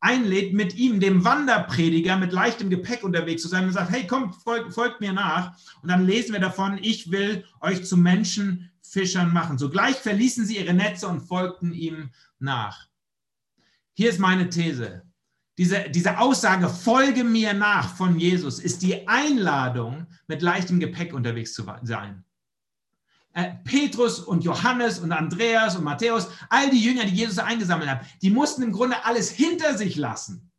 einlädt, 0.01 0.53
mit 0.53 0.75
ihm, 0.75 1.01
dem 1.01 1.25
Wanderprediger, 1.25 2.19
mit 2.19 2.33
leichtem 2.33 2.69
Gepäck 2.69 3.03
unterwegs 3.03 3.41
zu 3.41 3.49
sein 3.49 3.65
und 3.65 3.73
sagt, 3.73 3.91
hey, 3.91 4.07
kommt, 4.07 4.35
folgt, 4.35 4.75
folgt 4.75 5.01
mir 5.01 5.15
nach. 5.15 5.57
Und 5.81 5.91
dann 5.91 6.05
lesen 6.05 6.35
wir 6.35 6.41
davon, 6.41 6.79
ich 6.83 7.11
will 7.11 7.47
euch 7.63 7.87
zu 7.87 7.97
Menschen 7.97 8.71
Fischern 8.83 9.33
machen. 9.33 9.57
Sogleich 9.57 9.97
verließen 9.97 10.45
sie 10.45 10.59
ihre 10.59 10.75
Netze 10.75 11.09
und 11.09 11.23
folgten 11.23 11.73
ihm 11.73 12.11
nach. 12.39 12.89
Hier 13.95 14.11
ist 14.11 14.19
meine 14.19 14.51
These. 14.51 15.10
Diese, 15.61 15.91
diese 15.91 16.19
Aussage, 16.19 16.71
folge 16.71 17.23
mir 17.23 17.53
nach 17.53 17.95
von 17.95 18.19
Jesus, 18.19 18.61
ist 18.61 18.81
die 18.81 19.07
Einladung, 19.07 20.07
mit 20.27 20.41
leichtem 20.41 20.81
Gepäck 20.81 21.13
unterwegs 21.13 21.53
zu 21.53 21.67
sein. 21.83 22.25
Äh, 23.35 23.57
Petrus 23.63 24.21
und 24.21 24.43
Johannes 24.43 25.01
und 25.01 25.13
Andreas 25.13 25.77
und 25.77 25.85
Matthäus, 25.85 26.29
all 26.49 26.71
die 26.71 26.83
Jünger, 26.83 27.05
die 27.05 27.15
Jesus 27.15 27.39
eingesammelt 27.39 27.91
hat, 27.91 28.07
die 28.23 28.31
mussten 28.31 28.63
im 28.63 28.73
Grunde 28.73 29.05
alles 29.05 29.29
hinter 29.29 29.77
sich 29.77 29.97
lassen 29.97 30.50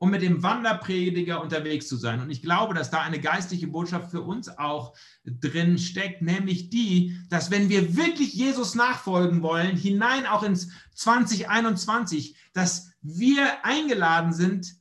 um 0.00 0.08
mit 0.08 0.22
dem 0.22 0.42
Wanderprediger 0.42 1.42
unterwegs 1.42 1.86
zu 1.86 1.96
sein. 1.96 2.20
Und 2.20 2.30
ich 2.30 2.40
glaube, 2.40 2.72
dass 2.72 2.90
da 2.90 3.02
eine 3.02 3.20
geistliche 3.20 3.66
Botschaft 3.66 4.10
für 4.10 4.22
uns 4.22 4.48
auch 4.48 4.96
drin 5.26 5.76
steckt, 5.78 6.22
nämlich 6.22 6.70
die, 6.70 7.20
dass 7.28 7.50
wenn 7.50 7.68
wir 7.68 7.96
wirklich 7.96 8.32
Jesus 8.32 8.74
nachfolgen 8.74 9.42
wollen, 9.42 9.76
hinein 9.76 10.24
auch 10.24 10.42
ins 10.42 10.70
2021, 10.94 12.34
dass 12.54 12.92
wir 13.02 13.62
eingeladen 13.66 14.32
sind, 14.32 14.74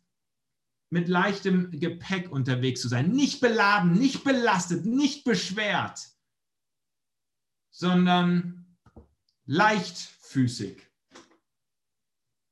mit 0.89 1.09
leichtem 1.09 1.69
Gepäck 1.71 2.31
unterwegs 2.31 2.79
zu 2.79 2.87
sein. 2.87 3.11
Nicht 3.11 3.41
beladen, 3.41 3.91
nicht 3.91 4.23
belastet, 4.23 4.85
nicht 4.85 5.25
beschwert, 5.25 5.99
sondern 7.71 8.77
leichtfüßig, 9.45 10.81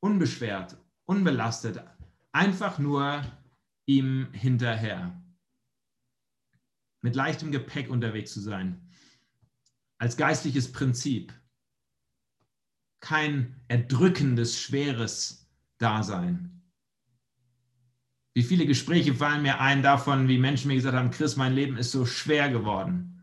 unbeschwert, 0.02 0.78
unbelastet, 1.06 1.82
einfach 2.32 2.80
nur 2.80 3.24
ihm 3.86 4.32
hinterher. 4.34 5.22
Mit 7.02 7.16
leichtem 7.16 7.52
Gepäck 7.52 7.90
unterwegs 7.90 8.34
zu 8.34 8.42
sein. 8.42 8.90
Als 10.00 10.18
geistliches 10.18 10.72
Prinzip. 10.72 11.34
Kein 13.00 13.62
erdrückendes, 13.68 14.60
schweres 14.60 15.50
Dasein. 15.78 16.64
Wie 18.34 18.44
viele 18.44 18.66
Gespräche 18.66 19.16
fallen 19.16 19.42
mir 19.42 19.60
ein 19.60 19.82
davon, 19.82 20.28
wie 20.28 20.38
Menschen 20.38 20.68
mir 20.68 20.76
gesagt 20.76 20.96
haben, 20.96 21.12
Chris, 21.12 21.38
mein 21.38 21.54
Leben 21.54 21.78
ist 21.78 21.92
so 21.92 22.06
schwer 22.06 22.50
geworden 22.50 23.17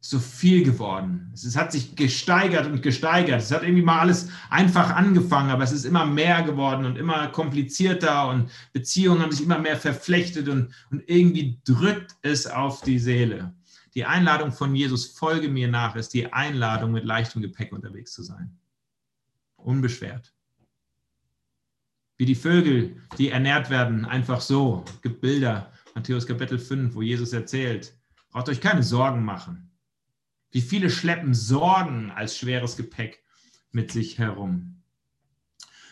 so 0.00 0.18
viel 0.20 0.62
geworden. 0.62 1.30
Es 1.34 1.56
hat 1.56 1.72
sich 1.72 1.96
gesteigert 1.96 2.66
und 2.66 2.82
gesteigert. 2.82 3.42
Es 3.42 3.50
hat 3.50 3.62
irgendwie 3.62 3.82
mal 3.82 3.98
alles 3.98 4.28
einfach 4.48 4.94
angefangen, 4.94 5.50
aber 5.50 5.64
es 5.64 5.72
ist 5.72 5.84
immer 5.84 6.06
mehr 6.06 6.42
geworden 6.42 6.84
und 6.84 6.96
immer 6.96 7.28
komplizierter 7.28 8.28
und 8.28 8.50
Beziehungen 8.72 9.20
haben 9.20 9.32
sich 9.32 9.44
immer 9.44 9.58
mehr 9.58 9.76
verflechtet 9.76 10.48
und, 10.48 10.72
und 10.90 11.02
irgendwie 11.06 11.60
drückt 11.64 12.14
es 12.22 12.46
auf 12.46 12.82
die 12.82 12.98
Seele. 12.98 13.54
Die 13.94 14.04
Einladung 14.04 14.52
von 14.52 14.76
Jesus, 14.76 15.06
folge 15.06 15.48
mir 15.48 15.66
nach, 15.66 15.96
ist 15.96 16.14
die 16.14 16.32
Einladung, 16.32 16.92
mit 16.92 17.04
leichtem 17.04 17.42
Gepäck 17.42 17.72
unterwegs 17.72 18.12
zu 18.12 18.22
sein. 18.22 18.56
Unbeschwert. 19.56 20.32
Wie 22.16 22.26
die 22.26 22.36
Vögel, 22.36 23.00
die 23.16 23.30
ernährt 23.30 23.70
werden, 23.70 24.04
einfach 24.04 24.40
so. 24.40 24.84
Es 24.86 25.02
gibt 25.02 25.20
Bilder, 25.20 25.72
Matthäus 25.94 26.26
Kapitel 26.26 26.58
5, 26.58 26.94
wo 26.94 27.02
Jesus 27.02 27.32
erzählt, 27.32 27.96
braucht 28.30 28.48
euch 28.48 28.60
keine 28.60 28.84
Sorgen 28.84 29.24
machen 29.24 29.67
wie 30.50 30.60
viele 30.60 30.90
schleppen 30.90 31.34
Sorgen 31.34 32.10
als 32.10 32.36
schweres 32.36 32.76
Gepäck 32.76 33.22
mit 33.70 33.92
sich 33.92 34.18
herum? 34.18 34.82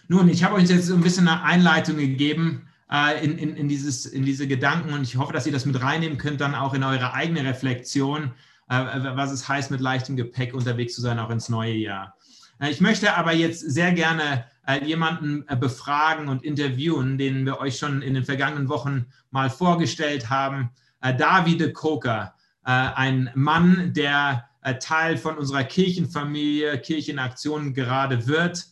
Nun, 0.09 0.29
ich 0.29 0.45
habe 0.45 0.55
euch 0.55 0.69
jetzt 0.69 0.87
so 0.87 0.95
ein 0.95 1.03
bisschen 1.03 1.29
eine 1.29 1.43
Einleitung 1.43 1.97
gegeben 1.97 2.69
äh, 2.91 3.23
in, 3.25 3.39
in, 3.39 3.57
in, 3.57 3.69
dieses, 3.69 4.07
in 4.07 4.25
diese 4.25 4.47
Gedanken 4.47 4.93
und 4.93 5.03
ich 5.03 5.17
hoffe, 5.17 5.33
dass 5.33 5.47
ihr 5.47 5.53
das 5.53 5.67
mit 5.67 5.81
reinnehmen 5.81 6.19
könnt, 6.19 6.41
dann 6.41 6.55
auch 6.55 6.75
in 6.75 6.85
eure 6.85 7.13
eigene 7.13 7.45
Reflexion, 7.45 8.33
äh, 8.69 8.75
was 9.17 9.33
es 9.33 9.49
heißt, 9.49 9.71
mit 9.71 9.81
leichtem 9.81 10.17
Gepäck 10.17 10.55
unterwegs 10.55 10.95
zu 10.95 11.01
sein, 11.01 11.19
auch 11.19 11.31
ins 11.31 11.49
neue 11.49 11.75
Jahr. 11.75 12.17
Äh, 12.61 12.71
ich 12.71 12.81
möchte 12.81 13.17
aber 13.17 13.33
jetzt 13.33 13.61
sehr 13.61 13.93
gerne 13.93 14.47
äh, 14.67 14.85
jemanden 14.85 15.45
äh, 15.49 15.57
befragen 15.57 16.29
und 16.29 16.45
interviewen, 16.45 17.19
den 17.19 17.45
wir 17.45 17.59
euch 17.59 17.77
schon 17.77 18.01
in 18.01 18.15
den 18.15 18.25
vergangenen 18.25 18.69
Wochen 18.69 19.07
mal 19.31 19.51
vorgestellt 19.51 20.31
haben. 20.31 20.71
Davide 21.01 21.73
Koker 21.73 22.35
äh, 22.67 22.71
ein 22.71 23.31
Mann, 23.35 23.93
der 23.93 24.45
äh, 24.45 24.46
Teil 24.75 25.16
von 25.16 25.38
unserer 25.38 25.64
Kirchenfamilie, 25.64 26.78
Kirchenaktion 26.78 27.75
gerade 27.75 28.26
wird, 28.26 28.66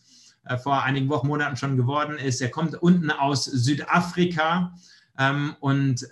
äh, 0.45 0.57
vor 0.57 0.83
einigen 0.83 1.09
Wochen, 1.09 1.27
Monaten 1.27 1.57
schon 1.57 1.77
geworden 1.77 2.17
ist. 2.17 2.41
Er 2.41 2.51
kommt 2.51 2.75
unten 2.75 3.11
aus 3.11 3.45
Südafrika 3.45 4.75
ähm, 5.17 5.55
und, 5.59 6.07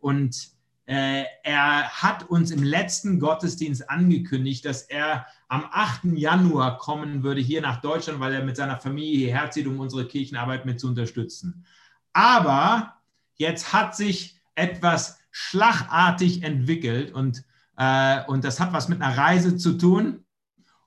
und 0.00 0.56
er 0.88 1.88
hat 1.88 2.30
uns 2.30 2.52
im 2.52 2.62
letzten 2.62 3.18
Gottesdienst 3.18 3.90
angekündigt, 3.90 4.64
dass 4.64 4.82
er 4.82 5.26
am 5.48 5.64
8. 5.70 6.04
Januar 6.14 6.78
kommen 6.78 7.22
würde 7.22 7.40
hier 7.40 7.60
nach 7.60 7.80
Deutschland, 7.80 8.20
weil 8.20 8.34
er 8.34 8.44
mit 8.44 8.56
seiner 8.56 8.78
Familie 8.78 9.18
hierher 9.18 9.50
zieht, 9.50 9.66
um 9.66 9.80
unsere 9.80 10.06
Kirchenarbeit 10.06 10.64
mit 10.64 10.78
zu 10.78 10.88
unterstützen. 10.88 11.64
Aber 12.12 12.94
jetzt 13.34 13.72
hat 13.72 13.96
sich 13.96 14.40
etwas 14.54 15.18
schlagartig 15.30 16.42
entwickelt 16.42 17.12
und, 17.12 17.44
äh, 17.76 18.24
und 18.26 18.44
das 18.44 18.60
hat 18.60 18.72
was 18.72 18.88
mit 18.88 19.00
einer 19.00 19.16
Reise 19.16 19.56
zu 19.56 19.76
tun. 19.78 20.24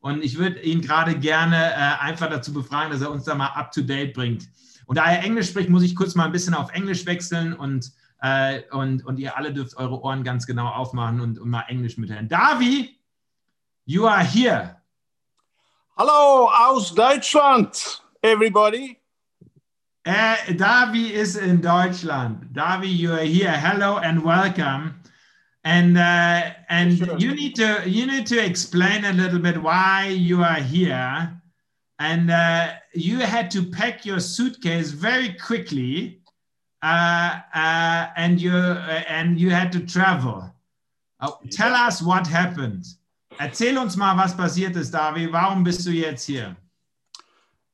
Und 0.01 0.23
ich 0.23 0.37
würde 0.37 0.61
ihn 0.61 0.81
gerade 0.81 1.17
gerne 1.17 1.73
äh, 1.73 1.75
einfach 1.99 2.29
dazu 2.29 2.53
befragen, 2.53 2.91
dass 2.91 3.01
er 3.01 3.11
uns 3.11 3.25
da 3.25 3.35
mal 3.35 3.47
up 3.47 3.71
to 3.71 3.81
date 3.81 4.13
bringt. 4.13 4.47
Und 4.85 4.97
da 4.97 5.05
er 5.05 5.23
Englisch 5.23 5.49
spricht, 5.49 5.69
muss 5.69 5.83
ich 5.83 5.95
kurz 5.95 6.15
mal 6.15 6.25
ein 6.25 6.31
bisschen 6.31 6.53
auf 6.53 6.71
Englisch 6.71 7.05
wechseln 7.05 7.53
und, 7.53 7.91
äh, 8.21 8.61
und, 8.71 9.05
und 9.05 9.19
ihr 9.19 9.37
alle 9.37 9.53
dürft 9.53 9.77
eure 9.77 10.01
Ohren 10.01 10.23
ganz 10.23 10.47
genau 10.47 10.67
aufmachen 10.67 11.19
und, 11.19 11.37
und 11.37 11.49
mal 11.49 11.65
Englisch 11.67 11.97
mithören. 11.97 12.27
Davi, 12.27 12.97
you 13.85 14.07
are 14.07 14.23
here. 14.23 14.77
Hallo 15.97 16.49
aus 16.49 16.95
Deutschland, 16.95 18.01
everybody. 18.21 18.97
Uh, 20.07 20.37
Davi 20.53 21.11
is 21.11 21.35
in 21.35 21.61
Deutschland. 21.61 22.47
Davi, 22.53 22.87
you 22.87 23.11
are 23.11 23.25
here. 23.25 23.51
Hello 23.51 23.97
and 23.97 24.23
welcome. 24.23 24.98
And 25.69 25.99
uh, 25.99 26.49
and 26.69 26.97
sure. 26.97 27.17
you 27.19 27.35
need 27.35 27.53
to 27.57 27.83
you 27.85 28.07
need 28.07 28.25
to 28.33 28.43
explain 28.43 29.05
a 29.05 29.13
little 29.13 29.37
bit 29.37 29.61
why 29.61 30.07
you 30.07 30.41
are 30.41 30.61
here. 30.75 31.31
And 31.99 32.31
uh, 32.31 32.73
you 32.95 33.19
had 33.19 33.51
to 33.51 33.61
pack 33.77 34.03
your 34.03 34.19
suitcase 34.19 34.89
very 34.89 35.33
quickly, 35.33 36.21
uh, 36.81 37.41
uh, 37.53 38.07
and 38.15 38.41
you 38.41 38.55
uh, 38.55 39.03
and 39.07 39.39
you 39.39 39.51
had 39.51 39.71
to 39.73 39.81
travel. 39.85 40.51
tell 41.51 41.73
us 41.75 42.01
what 42.01 42.25
happened. 42.25 42.85
Erzähl 43.39 43.77
uns 43.77 43.95
mal, 43.95 44.17
was 44.17 44.33
passiert 44.33 44.75
ist, 44.75 44.91
Davi. 44.91 45.31
Warum 45.31 45.63
bist 45.63 45.85
du 45.85 45.91
jetzt 45.91 46.25
hier? 46.25 46.57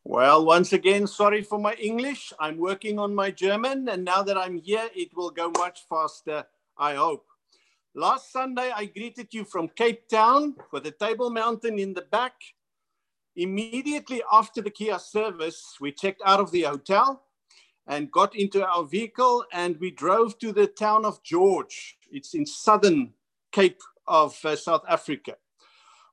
Well, 0.03 0.43
once 0.43 0.73
again, 0.73 1.07
sorry 1.07 1.43
for 1.43 1.59
my 1.59 1.75
English. 1.75 2.33
I'm 2.41 2.57
working 2.57 2.99
on 2.99 3.15
my 3.15 3.31
German, 3.31 3.87
and 3.87 4.03
now 4.03 4.21
that 4.21 4.37
I'm 4.37 4.57
here, 4.57 4.89
it 4.93 5.15
will 5.15 5.31
go 5.31 5.49
much 5.57 5.85
faster, 5.87 6.45
I 6.77 6.95
hope. 6.95 7.25
Last 7.97 8.33
Sunday, 8.33 8.71
I 8.75 8.87
greeted 8.87 9.33
you 9.33 9.45
from 9.45 9.69
Cape 9.69 10.09
Town 10.09 10.57
with 10.73 10.83
the 10.83 10.91
Table 10.91 11.29
Mountain 11.29 11.79
in 11.79 11.93
the 11.93 12.01
back. 12.01 12.33
Immediately 13.37 14.21
after 14.33 14.61
the 14.61 14.69
Kia 14.69 14.99
service, 14.99 15.77
we 15.79 15.93
checked 15.93 16.21
out 16.25 16.41
of 16.41 16.51
the 16.51 16.63
hotel 16.63 17.23
and 17.87 18.11
got 18.11 18.35
into 18.35 18.67
our 18.67 18.83
vehicle, 18.83 19.45
and 19.53 19.79
we 19.79 19.91
drove 19.91 20.37
to 20.39 20.51
the 20.51 20.67
town 20.67 21.05
of 21.05 21.23
George. 21.23 21.97
It's 22.11 22.33
in 22.33 22.45
southern 22.45 23.13
Cape 23.53 23.79
of 24.09 24.37
uh, 24.43 24.57
South 24.57 24.83
Africa. 24.89 25.37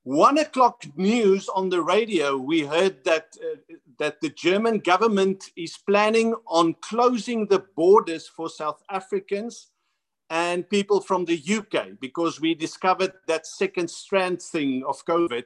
One 0.04 0.38
o'clock 0.38 0.84
news 0.94 1.48
on 1.48 1.68
the 1.68 1.82
radio, 1.82 2.36
we 2.36 2.60
heard 2.60 3.02
that, 3.06 3.36
uh, 3.42 3.56
that 3.98 4.20
the 4.20 4.30
German 4.30 4.78
government 4.78 5.50
is 5.56 5.76
planning 5.78 6.36
on 6.46 6.74
closing 6.74 7.48
the 7.48 7.64
borders 7.74 8.28
for 8.28 8.48
South 8.48 8.84
Africans 8.88 9.71
and 10.30 10.68
people 10.68 11.00
from 11.00 11.24
the 11.24 11.42
UK 11.48 12.00
because 12.00 12.40
we 12.40 12.54
discovered 12.54 13.12
that 13.26 13.46
second 13.46 13.90
strand 13.90 14.40
thing 14.40 14.82
of 14.86 15.04
COVID. 15.04 15.44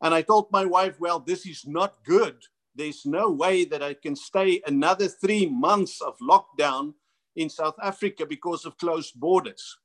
And 0.00 0.14
I 0.14 0.22
told 0.22 0.50
my 0.50 0.64
wife, 0.64 0.98
well, 1.00 1.20
this 1.20 1.46
is 1.46 1.66
not 1.66 2.04
good. 2.04 2.36
There's 2.74 3.04
no 3.04 3.30
way 3.30 3.64
that 3.64 3.82
I 3.82 3.94
can 3.94 4.14
stay 4.14 4.62
another 4.66 5.08
three 5.08 5.46
months 5.46 6.00
of 6.00 6.16
lockdown 6.18 6.94
in 7.36 7.50
South 7.50 7.74
Africa 7.82 8.24
because 8.26 8.64
of 8.64 8.78
closed 8.78 9.18
borders. 9.18 9.78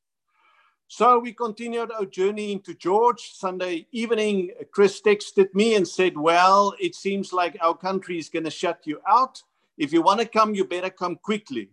So 0.88 1.18
we 1.18 1.34
continued 1.34 1.92
our 1.92 2.06
journey 2.06 2.52
into 2.52 2.76
George. 2.76 3.32
Sunday 3.34 3.88
evening, 3.92 4.52
Chris 4.72 5.02
texted 5.02 5.54
me 5.56 5.74
and 5.76 5.88
said, 5.88 6.16
Well, 6.16 6.76
it 6.80 6.94
seems 6.94 7.34
like 7.34 7.58
our 7.62 7.76
country 7.76 8.20
is 8.20 8.30
going 8.30 8.44
to 8.44 8.52
shut 8.52 8.82
you 8.86 9.00
out. 9.08 9.42
If 9.76 9.92
you 9.92 10.04
want 10.04 10.20
to 10.20 10.28
come, 10.28 10.54
you 10.54 10.66
better 10.66 10.92
come 10.92 11.16
quickly. 11.16 11.70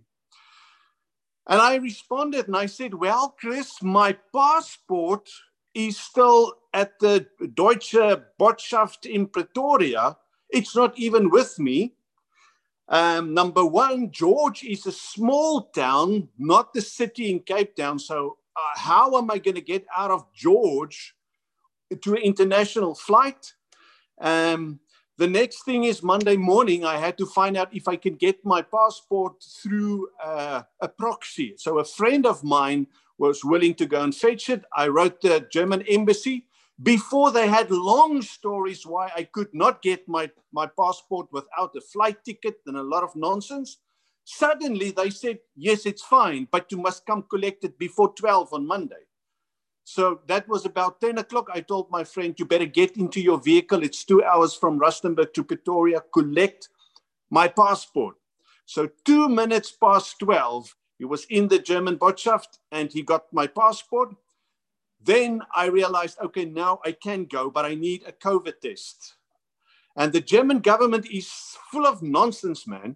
And 1.47 1.61
I 1.61 1.77
responded 1.77 2.47
and 2.47 2.57
I 2.57 2.67
said, 2.67 2.95
Well, 2.95 3.35
Chris, 3.39 3.83
my 3.83 4.17
passport 4.33 5.29
is 5.75 5.99
still 5.99 6.55
at 6.73 6.99
the 6.99 7.27
Deutsche 7.55 7.97
Botschaft 8.39 9.07
in 9.07 9.27
Pretoria. 9.27 10.17
It's 10.51 10.75
not 10.77 10.99
even 10.99 11.31
with 11.31 11.59
me. 11.59 11.95
Um, 12.89 13.35
number 13.35 13.65
one, 13.65 14.11
George 14.11 14.65
is 14.65 14.85
a 14.87 14.93
small 14.93 15.63
town, 15.63 16.29
not 16.39 16.75
the 16.75 16.81
city 16.81 17.31
in 17.31 17.41
Cape 17.41 17.77
Town. 17.77 18.01
So 18.01 18.39
uh, 18.57 18.79
how 18.79 19.17
am 19.17 19.31
I 19.31 19.39
going 19.39 19.55
to 19.55 19.61
get 19.61 19.87
out 19.97 20.11
of 20.11 20.27
George 20.35 21.15
to 21.97 22.15
an 22.15 22.23
international 22.23 22.95
flight. 22.95 23.55
Um, 24.21 24.81
the 25.21 25.27
next 25.27 25.65
thing 25.65 25.85
is 25.85 26.03
Monday 26.03 26.39
morning, 26.39 26.83
I 26.83 26.97
had 26.97 27.19
to 27.19 27.27
find 27.27 27.55
out 27.55 27.77
if 27.77 27.87
I 27.87 27.97
can 27.97 28.15
get 28.15 28.43
my 28.43 28.63
passport 28.63 29.35
through 29.63 30.09
uh, 30.25 30.63
a 30.81 30.89
proxy. 30.89 31.53
So 31.59 31.79
a 31.79 31.85
friend 31.85 32.25
of 32.25 32.43
mine 32.43 32.87
was 33.19 33.45
willing 33.45 33.75
to 33.75 33.85
go 33.85 34.01
and 34.01 34.15
fetch 34.15 34.49
it. 34.49 34.65
I 34.75 34.89
wrote 34.89 35.21
the 35.21 35.47
German 35.53 35.83
embassy 35.83 36.47
before 36.83 37.31
they 37.33 37.49
had 37.49 37.71
long 37.71 38.23
stories 38.23 38.87
why 38.87 39.11
I 39.15 39.25
could 39.25 39.53
not 39.53 39.83
get 39.83 40.09
my, 40.09 40.31
my 40.55 40.67
passport 40.67 41.29
without 41.33 41.77
a 41.77 41.83
flight 41.83 42.25
ticket 42.25 42.57
and 42.65 42.79
a 42.79 42.83
lot 42.83 43.05
of 43.05 43.15
nonsense. 43.15 43.77
Suddenly 44.25 44.93
they 44.93 45.11
said, 45.11 45.41
yes, 45.55 45.85
it's 45.85 46.03
fine, 46.03 46.49
but 46.51 46.73
you 46.73 46.79
must 46.79 47.05
come 47.05 47.25
collect 47.29 47.65
it 47.65 47.79
before 47.79 48.15
12 48.15 48.55
on 48.55 48.67
Monday. 48.67 49.05
So 49.93 50.21
that 50.29 50.47
was 50.47 50.67
about 50.67 51.01
10 51.01 51.19
o'clock. 51.19 51.49
I 51.53 51.63
told 51.63 51.91
my 51.91 52.05
friend, 52.05 52.33
you 52.39 52.45
better 52.45 52.65
get 52.65 52.97
into 52.97 53.21
your 53.21 53.41
vehicle. 53.41 53.83
It's 53.83 54.05
two 54.05 54.23
hours 54.23 54.55
from 54.55 54.79
Rustenburg 54.79 55.35
to 55.35 55.43
Pretoria, 55.43 56.01
collect 56.13 56.69
my 57.29 57.49
passport. 57.49 58.15
So 58.67 58.89
two 59.05 59.29
minutes 59.29 59.73
past 59.73 60.21
12, 60.21 60.77
he 60.99 61.05
was 61.07 61.25
in 61.25 61.49
the 61.49 61.59
German 61.59 61.99
Botschaft 61.99 62.61
and 62.71 62.93
he 62.93 63.03
got 63.03 63.33
my 63.33 63.49
passport. 63.49 64.15
Then 65.03 65.43
I 65.57 65.67
realized, 65.67 66.21
okay, 66.21 66.45
now 66.45 66.79
I 66.85 66.93
can 66.93 67.25
go, 67.25 67.51
but 67.51 67.65
I 67.65 67.75
need 67.75 68.05
a 68.07 68.13
COVID 68.13 68.61
test. 68.61 69.17
And 69.97 70.13
the 70.13 70.21
German 70.21 70.61
government 70.61 71.09
is 71.11 71.29
full 71.73 71.85
of 71.85 72.01
nonsense, 72.01 72.65
man. 72.65 72.95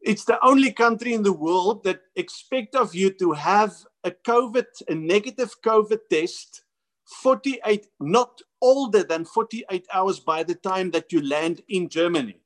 It's 0.00 0.24
the 0.24 0.42
only 0.42 0.72
country 0.72 1.12
in 1.12 1.24
the 1.24 1.34
world 1.34 1.84
that 1.84 2.00
expect 2.16 2.74
of 2.74 2.94
you 2.94 3.10
to 3.18 3.32
have 3.32 3.74
a 4.04 4.10
COVID, 4.10 4.66
a 4.88 4.94
negative 4.94 5.54
COVID 5.62 6.00
test 6.10 6.64
48, 7.06 7.86
not 8.00 8.40
older 8.60 9.02
than 9.02 9.24
48 9.24 9.86
hours 9.92 10.20
by 10.20 10.42
the 10.42 10.54
time 10.54 10.90
that 10.92 11.12
you 11.12 11.26
land 11.26 11.62
in 11.68 11.88
Germany. 11.88 12.40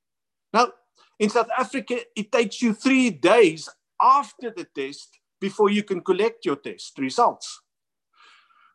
Now, 0.53 0.73
in 1.19 1.31
South 1.31 1.49
Africa, 1.57 1.99
it 2.15 2.33
takes 2.33 2.61
you 2.61 2.73
three 2.73 3.11
days 3.11 3.69
after 4.01 4.51
the 4.51 4.65
test 4.65 5.19
before 5.41 5.71
you 5.71 5.83
can 5.83 6.01
collect 6.01 6.45
your 6.45 6.57
test 6.57 6.99
results. 6.99 7.61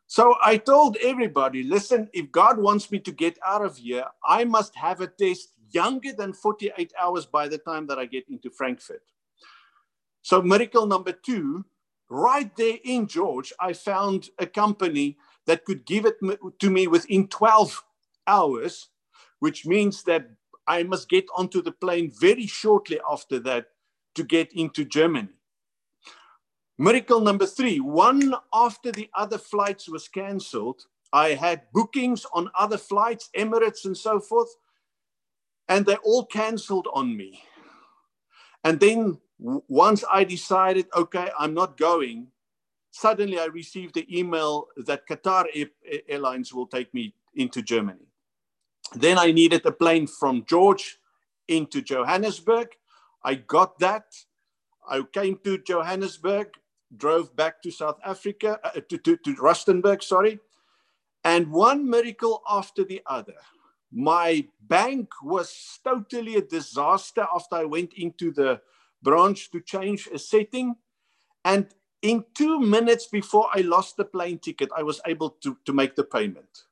So 0.06 0.34
I 0.44 0.58
told 0.58 0.96
everybody 1.02 1.62
listen, 1.62 2.08
if 2.12 2.30
God 2.30 2.58
wants 2.58 2.90
me 2.90 2.98
to 3.00 3.12
get 3.12 3.38
out 3.46 3.64
of 3.64 3.78
here, 3.78 4.04
I 4.24 4.44
must 4.44 4.74
have 4.76 5.00
a 5.00 5.06
test 5.06 5.52
younger 5.70 6.12
than 6.12 6.32
48 6.32 6.92
hours 7.00 7.26
by 7.26 7.48
the 7.48 7.58
time 7.58 7.86
that 7.86 7.98
I 7.98 8.06
get 8.06 8.28
into 8.28 8.50
Frankfurt. 8.50 9.02
So, 10.20 10.40
miracle 10.42 10.86
number 10.86 11.12
two, 11.12 11.64
right 12.12 12.54
there 12.56 12.76
in 12.84 13.06
George, 13.06 13.52
I 13.58 13.72
found 13.72 14.28
a 14.38 14.46
company 14.46 15.16
that 15.46 15.64
could 15.64 15.86
give 15.86 16.04
it 16.04 16.16
to 16.58 16.70
me 16.70 16.86
within 16.86 17.28
12 17.28 17.82
hours, 18.26 18.88
which 19.40 19.66
means 19.66 20.02
that 20.04 20.28
I 20.66 20.82
must 20.82 21.08
get 21.08 21.26
onto 21.36 21.62
the 21.62 21.72
plane 21.72 22.12
very 22.20 22.46
shortly 22.46 23.00
after 23.10 23.38
that 23.40 23.66
to 24.14 24.24
get 24.24 24.52
into 24.52 24.84
Germany. 24.84 25.28
Miracle 26.78 27.20
number 27.20 27.46
three 27.46 27.80
one 27.80 28.34
after 28.52 28.92
the 28.92 29.08
other 29.14 29.38
flights 29.38 29.88
was 29.88 30.08
cancelled, 30.08 30.84
I 31.12 31.30
had 31.30 31.62
bookings 31.72 32.26
on 32.32 32.50
other 32.58 32.78
flights, 32.78 33.30
Emirates 33.36 33.84
and 33.84 33.96
so 33.96 34.20
forth, 34.20 34.54
and 35.68 35.84
they 35.86 35.96
all 35.96 36.26
cancelled 36.26 36.88
on 36.92 37.16
me. 37.16 37.42
And 38.64 38.80
then 38.80 39.18
once 39.68 40.04
I 40.10 40.24
decided, 40.24 40.86
okay, 40.94 41.30
I'm 41.38 41.54
not 41.54 41.76
going, 41.76 42.28
suddenly 42.90 43.38
I 43.38 43.46
received 43.46 43.94
the 43.94 44.06
email 44.16 44.68
that 44.76 45.06
Qatar 45.08 45.46
Airlines 46.08 46.54
will 46.54 46.66
take 46.66 46.92
me 46.94 47.14
into 47.34 47.62
Germany. 47.62 48.06
Then 48.94 49.18
I 49.18 49.32
needed 49.32 49.66
a 49.66 49.72
plane 49.72 50.06
from 50.06 50.44
George 50.46 50.98
into 51.48 51.82
Johannesburg. 51.82 52.68
I 53.24 53.34
got 53.34 53.78
that. 53.80 54.04
I 54.88 55.02
came 55.12 55.38
to 55.44 55.58
Johannesburg 55.58 56.48
drove 56.96 57.34
back 57.36 57.62
to 57.62 57.70
South 57.70 57.98
Africa, 58.04 58.58
uh, 58.64 58.80
to, 58.88 58.98
to, 58.98 59.16
to 59.16 59.34
Rustenburg, 59.36 60.02
sorry. 60.02 60.38
And 61.24 61.50
one 61.50 61.88
miracle 61.88 62.42
after 62.48 62.84
the 62.84 63.00
other. 63.06 63.36
My 63.92 64.46
bank 64.62 65.10
was 65.22 65.78
totally 65.84 66.36
a 66.36 66.42
disaster 66.42 67.26
after 67.34 67.56
I 67.56 67.64
went 67.64 67.92
into 67.94 68.32
the 68.32 68.60
branch 69.02 69.50
to 69.50 69.60
change 69.60 70.08
a 70.12 70.18
setting. 70.18 70.76
And 71.44 71.66
in 72.02 72.24
two 72.34 72.60
minutes 72.60 73.06
before 73.06 73.48
I 73.54 73.60
lost 73.60 73.96
the 73.96 74.04
plane 74.04 74.38
ticket, 74.38 74.70
I 74.76 74.82
was 74.82 75.00
able 75.06 75.30
to, 75.42 75.56
to 75.64 75.72
make 75.72 75.94
the 75.94 76.04
payment. 76.04 76.64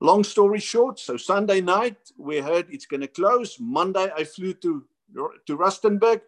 Long 0.00 0.22
story 0.22 0.60
short, 0.60 1.00
so 1.00 1.16
Sunday 1.16 1.60
night, 1.60 1.96
we 2.16 2.38
heard 2.38 2.66
it's 2.70 2.86
going 2.86 3.00
to 3.00 3.08
close. 3.08 3.58
Monday, 3.58 4.10
I 4.16 4.24
flew 4.24 4.54
to, 4.54 4.84
to 5.46 5.56
Rustenburg. 5.56 6.20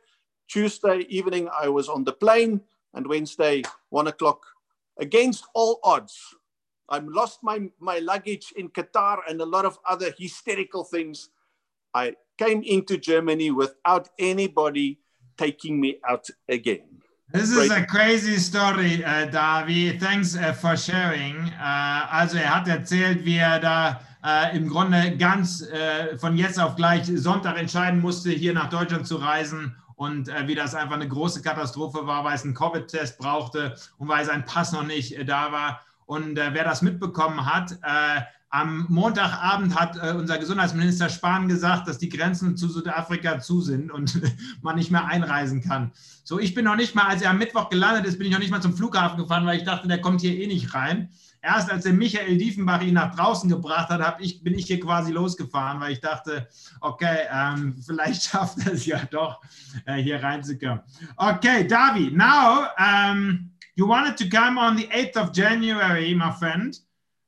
Tuesday 0.48 1.06
evening, 1.08 1.48
I 1.56 1.68
was 1.68 1.88
on 1.88 2.02
the 2.02 2.12
plane 2.12 2.62
and 2.94 3.06
Wednesday, 3.06 3.62
one 3.90 4.08
o'clock, 4.08 4.44
against 4.98 5.44
all 5.54 5.78
odds. 5.84 6.18
I 6.88 6.98
lost 6.98 7.44
my, 7.44 7.70
my 7.78 8.00
luggage 8.00 8.52
in 8.56 8.68
Qatar 8.70 9.18
and 9.28 9.40
a 9.40 9.46
lot 9.46 9.64
of 9.64 9.78
other 9.88 10.12
hysterical 10.18 10.82
things. 10.82 11.28
I 11.94 12.16
came 12.36 12.64
into 12.64 12.98
Germany 12.98 13.52
without 13.52 14.08
anybody 14.18 14.98
taking 15.40 15.80
me 15.80 15.96
out 16.04 16.28
again. 16.48 16.82
This 17.32 17.50
is 17.50 17.70
a 17.70 17.86
crazy 17.86 18.36
story, 18.38 19.04
uh, 19.04 19.30
Davi. 19.30 19.98
Thanks 19.98 20.36
uh, 20.36 20.52
for 20.52 20.76
sharing. 20.76 21.36
Uh, 21.60 22.08
also 22.10 22.38
er 22.38 22.54
hat 22.56 22.68
erzählt, 22.68 23.24
wie 23.24 23.38
er 23.38 23.60
da 23.60 24.00
uh, 24.24 24.54
im 24.56 24.68
Grunde 24.68 25.16
ganz 25.16 25.62
uh, 25.62 26.18
von 26.18 26.36
jetzt 26.36 26.58
auf 26.58 26.74
gleich 26.74 27.04
Sonntag 27.06 27.56
entscheiden 27.56 28.00
musste, 28.00 28.30
hier 28.30 28.52
nach 28.52 28.68
Deutschland 28.68 29.06
zu 29.06 29.16
reisen 29.16 29.76
und 29.94 30.28
äh, 30.28 30.48
wie 30.48 30.54
das 30.54 30.74
einfach 30.74 30.96
eine 30.96 31.06
große 31.06 31.42
Katastrophe 31.42 32.06
war, 32.06 32.24
weil 32.24 32.34
es 32.34 32.42
einen 32.42 32.54
Covid-Test 32.54 33.18
brauchte 33.18 33.76
und 33.98 34.08
weil 34.08 34.24
sein 34.24 34.44
Pass 34.44 34.72
noch 34.72 34.84
nicht 34.84 35.16
äh, 35.16 35.24
da 35.24 35.52
war. 35.52 35.80
Und 36.06 36.38
äh, 36.38 36.50
wer 36.52 36.64
das 36.64 36.82
mitbekommen 36.82 37.44
hat, 37.46 37.72
äh, 37.82 38.22
am 38.50 38.86
Montagabend 38.88 39.78
hat 39.78 39.96
äh, 39.96 40.12
unser 40.12 40.36
Gesundheitsminister 40.36 41.08
Spahn 41.08 41.46
gesagt, 41.46 41.86
dass 41.86 41.98
die 41.98 42.08
Grenzen 42.08 42.56
zu 42.56 42.68
Südafrika 42.68 43.38
zu 43.38 43.60
sind 43.60 43.92
und 43.92 44.20
man 44.62 44.76
nicht 44.76 44.90
mehr 44.90 45.06
einreisen 45.06 45.62
kann. 45.62 45.92
So, 46.24 46.40
ich 46.40 46.52
bin 46.52 46.64
noch 46.64 46.74
nicht 46.74 46.96
mal, 46.96 47.06
als 47.06 47.22
er 47.22 47.30
am 47.30 47.38
Mittwoch 47.38 47.70
gelandet 47.70 48.06
ist, 48.06 48.18
bin 48.18 48.26
ich 48.26 48.32
noch 48.32 48.40
nicht 48.40 48.50
mal 48.50 48.60
zum 48.60 48.76
Flughafen 48.76 49.18
gefahren, 49.18 49.46
weil 49.46 49.58
ich 49.58 49.64
dachte, 49.64 49.86
der 49.86 50.00
kommt 50.00 50.20
hier 50.20 50.36
eh 50.36 50.48
nicht 50.48 50.74
rein. 50.74 51.10
Erst 51.42 51.70
als 51.70 51.84
der 51.84 51.92
Michael 51.92 52.36
Diefenbach 52.36 52.82
ihn 52.82 52.94
nach 52.94 53.14
draußen 53.14 53.48
gebracht 53.48 53.88
hat, 53.88 54.16
ich, 54.20 54.42
bin 54.42 54.58
ich 54.58 54.66
hier 54.66 54.80
quasi 54.80 55.12
losgefahren, 55.12 55.80
weil 55.80 55.92
ich 55.92 56.00
dachte, 56.00 56.48
okay, 56.80 57.18
ähm, 57.32 57.80
vielleicht 57.86 58.24
schafft 58.24 58.58
er 58.66 58.72
es 58.72 58.84
ja 58.84 59.00
doch, 59.10 59.40
äh, 59.86 60.02
hier 60.02 60.20
reinzukommen. 60.22 60.80
Okay, 61.16 61.66
Davi, 61.66 62.10
now 62.10 62.66
um, 62.78 63.50
you 63.76 63.88
wanted 63.88 64.16
to 64.16 64.28
come 64.28 64.60
on 64.60 64.76
the 64.76 64.88
8th 64.88 65.16
of 65.16 65.32
January, 65.32 66.14
my 66.16 66.32
friend. 66.32 66.76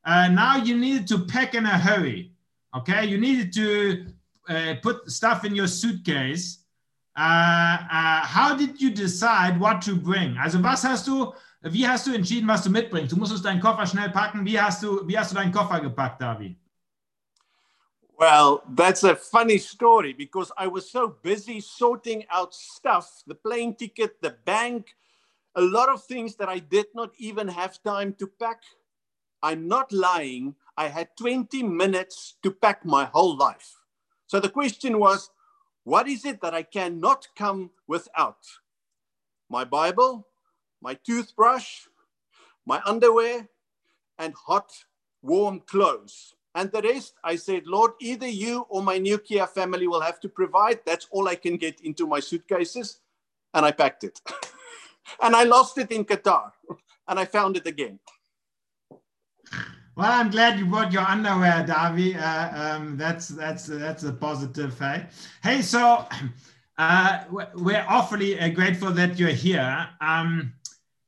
Uh, 0.05 0.29
now 0.29 0.57
you 0.57 0.77
needed 0.77 1.07
to 1.09 1.19
pack 1.19 1.55
in 1.55 1.65
a 1.65 1.79
hurry. 1.79 2.33
Okay, 2.75 3.07
you 3.07 3.19
needed 3.19 3.53
to 3.53 4.07
uh, 4.49 4.75
put 4.83 5.11
stuff 5.11 5.45
in 5.45 5.55
your 5.55 5.69
suitcase. 5.69 6.65
Uh, 7.17 7.21
uh, 7.21 8.21
how 8.25 8.57
did 8.57 8.81
you 8.81 8.91
decide 8.91 9.61
what 9.61 9.83
to 9.83 9.95
bring? 9.95 10.37
Also 10.39 10.59
was 10.61 10.83
hast 10.83 11.07
du 11.07 11.33
Wie 11.65 11.87
hast 11.87 12.07
du 12.07 12.13
entschieden, 12.13 12.49
was 12.49 12.65
du 12.65 12.71
mitbringst? 12.71 13.13
Du 13.13 13.17
musstest 13.17 13.45
deinen 13.45 13.61
Koffer 13.61 13.87
schnell 13.87 14.11
packen. 14.11 14.45
Wie 14.45 14.61
hast 14.61 14.83
du, 14.83 15.07
wie 15.07 15.17
hast 15.17 15.31
du 15.31 15.37
deinen 15.37 15.53
Koffer 15.53 15.81
gepackt, 15.81 16.21
Davi? 16.21 16.57
Well, 18.19 18.63
that's 18.75 19.05
a 19.05 19.15
funny 19.15 19.59
story 19.59 20.13
because 20.13 20.53
I 20.57 20.67
was 20.67 20.91
so 20.91 21.09
busy 21.23 21.61
sorting 21.61 22.25
out 22.31 22.55
stuff, 22.55 23.23
the 23.27 23.35
plane 23.35 23.75
ticket, 23.75 24.21
the 24.21 24.35
bank, 24.45 24.95
a 25.55 25.61
lot 25.61 25.89
of 25.89 26.05
things 26.05 26.37
that 26.37 26.49
I 26.49 26.59
did 26.59 26.87
not 26.95 27.11
even 27.19 27.49
have 27.49 27.81
time 27.83 28.15
to 28.19 28.27
pack. 28.27 28.63
I'm 29.43 29.69
not 29.69 29.93
lying. 29.93 30.55
I 30.77 30.89
had 30.89 31.17
20 31.17 31.63
minutes 31.63 32.35
to 32.43 32.51
pack 32.51 32.85
my 32.85 33.07
whole 33.07 33.37
life. 33.37 33.77
So 34.27 34.41
the 34.41 34.49
question 34.49 34.99
was, 34.99 35.31
what 35.85 36.09
is 36.09 36.25
it 36.25 36.41
that 36.43 36.55
I 36.55 36.63
cannot 36.63 37.27
come 37.37 37.71
without? 37.87 38.39
My 39.51 39.65
Bible, 39.65 40.27
my 40.81 40.95
toothbrush, 40.95 41.87
my 42.65 42.81
underwear, 42.87 43.49
and 44.19 44.35
hot, 44.35 44.73
warm 45.23 45.61
clothes. 45.61 46.35
And 46.55 46.71
the 46.71 46.83
rest, 46.83 47.15
I 47.25 47.37
said, 47.37 47.67
Lord, 47.67 47.93
either 48.01 48.29
you 48.29 48.67
or 48.69 48.83
my 48.83 48.99
nuclear 48.99 49.47
family 49.47 49.89
will 49.89 50.03
have 50.03 50.21
to 50.21 50.29
provide. 50.29 50.81
That's 50.85 51.09
all 51.11 51.27
I 51.29 51.35
can 51.35 51.57
get 51.57 51.81
into 51.81 52.07
my 52.07 52.21
suitcases. 52.21 53.01
And 53.55 53.65
I 53.65 53.73
packed 53.73 54.05
it. 54.05 54.21
and 55.23 55.35
I 55.35 55.45
lost 55.45 55.79
it 55.79 55.91
in 55.91 56.05
Qatar. 56.05 56.53
And 57.09 57.19
I 57.19 57.25
found 57.25 57.57
it 57.57 57.67
again. 57.67 57.99
Well, 59.95 60.11
I'm 60.11 60.31
glad 60.31 60.59
you 60.59 60.65
brought 60.65 60.91
your 60.91 61.03
underwear, 61.03 61.67
Davi. 61.69 62.17
Uh, 62.17 62.59
um, 62.59 62.97
that's 62.97 63.29
that's 63.29 63.67
that's 63.67 64.05
a 64.05 64.13
positive. 64.13 64.79
Hey, 64.79 65.07
hey. 65.43 65.61
So 65.61 66.07
uh, 66.79 67.25
we're 67.29 67.85
awfully 67.87 68.41
uh, 68.41 68.49
grateful 68.49 68.91
that 68.93 69.19
you're 69.19 69.29
here. 69.29 69.87
Um, 70.01 70.55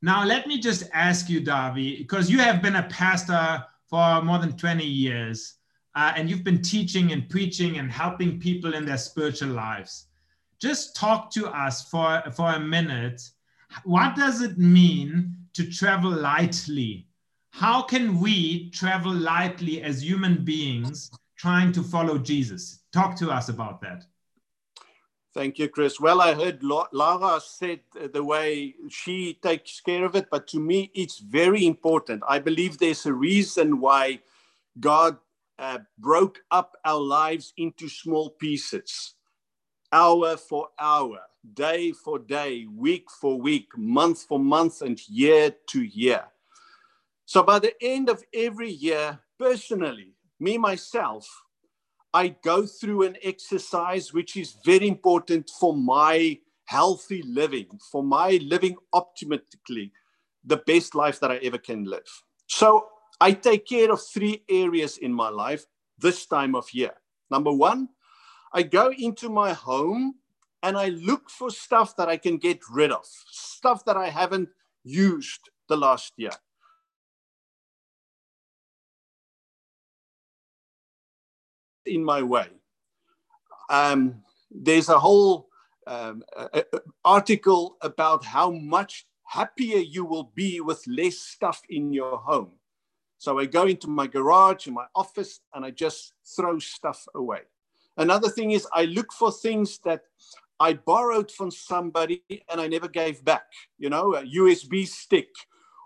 now, 0.03 0.23
let 0.23 0.45
me 0.45 0.59
just 0.59 0.83
ask 0.93 1.29
you, 1.29 1.41
Davi, 1.41 1.97
because 1.97 2.29
you 2.29 2.37
have 2.37 2.61
been 2.61 2.75
a 2.75 2.83
pastor 2.83 3.65
for 3.89 4.21
more 4.21 4.37
than 4.37 4.55
20 4.55 4.85
years, 4.85 5.55
uh, 5.95 6.13
and 6.15 6.29
you've 6.29 6.43
been 6.43 6.61
teaching 6.61 7.11
and 7.11 7.27
preaching 7.27 7.79
and 7.79 7.91
helping 7.91 8.39
people 8.39 8.75
in 8.75 8.85
their 8.85 8.99
spiritual 8.99 9.49
lives. 9.49 10.05
Just 10.61 10.95
talk 10.95 11.31
to 11.31 11.47
us 11.47 11.89
for, 11.89 12.21
for 12.35 12.51
a 12.51 12.59
minute. 12.59 13.19
What 13.83 14.15
does 14.15 14.43
it 14.43 14.59
mean 14.59 15.35
to 15.53 15.71
travel 15.71 16.11
lightly? 16.11 17.07
How 17.57 17.81
can 17.81 18.19
we 18.19 18.69
travel 18.71 19.13
lightly 19.13 19.81
as 19.81 20.03
human 20.03 20.43
beings 20.43 21.09
trying 21.37 21.71
to 21.71 21.83
follow 21.83 22.17
Jesus? 22.17 22.81
Talk 22.91 23.15
to 23.19 23.31
us 23.31 23.47
about 23.47 23.79
that. 23.79 24.03
Thank 25.33 25.57
you, 25.57 25.69
Chris. 25.69 25.97
Well, 25.97 26.19
I 26.19 26.33
heard 26.33 26.61
Lara 26.63 27.39
said 27.39 27.79
the 28.11 28.25
way 28.25 28.75
she 28.89 29.35
takes 29.41 29.79
care 29.79 30.03
of 30.03 30.17
it, 30.17 30.27
but 30.29 30.47
to 30.47 30.59
me, 30.59 30.91
it's 30.93 31.19
very 31.19 31.65
important. 31.65 32.23
I 32.27 32.39
believe 32.39 32.77
there's 32.77 33.05
a 33.05 33.13
reason 33.13 33.79
why 33.79 34.19
God 34.77 35.17
uh, 35.57 35.79
broke 35.97 36.41
up 36.51 36.75
our 36.83 36.99
lives 36.99 37.53
into 37.55 37.87
small 37.87 38.31
pieces, 38.31 39.13
hour 39.93 40.35
for 40.35 40.71
hour, 40.77 41.19
day 41.53 41.93
for 41.93 42.19
day, 42.19 42.65
week 42.65 43.09
for 43.09 43.39
week, 43.39 43.69
month 43.77 44.23
for 44.23 44.39
month, 44.39 44.81
and 44.81 44.99
year 45.07 45.55
to 45.67 45.81
year. 45.81 46.25
So 47.25 47.43
by 47.43 47.59
the 47.59 47.73
end 47.81 48.09
of 48.09 48.23
every 48.33 48.69
year, 48.69 49.19
personally, 49.39 50.13
me 50.39 50.57
myself, 50.57 51.27
I 52.13 52.29
go 52.43 52.65
through 52.65 53.03
an 53.03 53.17
exercise 53.23 54.13
which 54.13 54.37
is 54.37 54.57
very 54.63 54.87
important 54.87 55.49
for 55.59 55.75
my 55.75 56.39
healthy 56.65 57.21
living, 57.23 57.67
for 57.91 58.03
my 58.03 58.39
living 58.43 58.77
optimally, 58.93 59.91
the 60.43 60.57
best 60.65 60.95
life 60.95 61.19
that 61.19 61.31
I 61.31 61.37
ever 61.37 61.57
can 61.57 61.83
live. 61.83 62.07
So 62.47 62.87
I 63.19 63.31
take 63.31 63.67
care 63.67 63.91
of 63.91 64.01
three 64.01 64.43
areas 64.49 64.97
in 64.97 65.11
my 65.11 65.29
life 65.29 65.65
this 65.97 66.25
time 66.25 66.55
of 66.55 66.71
year. 66.73 66.91
Number 67.31 67.51
one, 67.51 67.89
I 68.53 68.63
go 68.63 68.91
into 68.97 69.29
my 69.29 69.53
home 69.53 70.15
and 70.63 70.77
I 70.77 70.89
look 70.89 71.29
for 71.29 71.49
stuff 71.49 71.95
that 71.97 72.07
I 72.07 72.17
can 72.17 72.37
get 72.37 72.59
rid 72.71 72.91
of, 72.91 73.05
stuff 73.31 73.83
that 73.85 73.97
I 73.97 74.09
haven't 74.09 74.49
used 74.83 75.49
the 75.67 75.77
last 75.77 76.13
year. 76.17 76.31
In 81.85 82.03
my 82.03 82.21
way. 82.21 82.47
Um, 83.69 84.23
there's 84.51 84.89
a 84.89 84.99
whole 84.99 85.49
um, 85.87 86.23
uh, 86.35 86.61
article 87.03 87.77
about 87.81 88.23
how 88.23 88.51
much 88.51 89.05
happier 89.23 89.77
you 89.77 90.05
will 90.05 90.31
be 90.35 90.61
with 90.61 90.83
less 90.87 91.17
stuff 91.17 91.61
in 91.69 91.91
your 91.91 92.17
home. 92.17 92.51
So 93.17 93.39
I 93.39 93.45
go 93.45 93.65
into 93.65 93.87
my 93.87 94.07
garage, 94.07 94.67
in 94.67 94.73
my 94.73 94.85
office, 94.93 95.39
and 95.53 95.65
I 95.65 95.71
just 95.71 96.13
throw 96.35 96.59
stuff 96.59 97.05
away. 97.15 97.41
Another 97.97 98.29
thing 98.29 98.51
is 98.51 98.67
I 98.73 98.85
look 98.85 99.11
for 99.13 99.31
things 99.31 99.79
that 99.85 100.01
I 100.59 100.73
borrowed 100.73 101.31
from 101.31 101.51
somebody 101.51 102.23
and 102.49 102.59
I 102.61 102.67
never 102.67 102.87
gave 102.87 103.23
back. 103.23 103.45
You 103.77 103.89
know, 103.89 104.15
a 104.15 104.23
USB 104.23 104.87
stick 104.87 105.29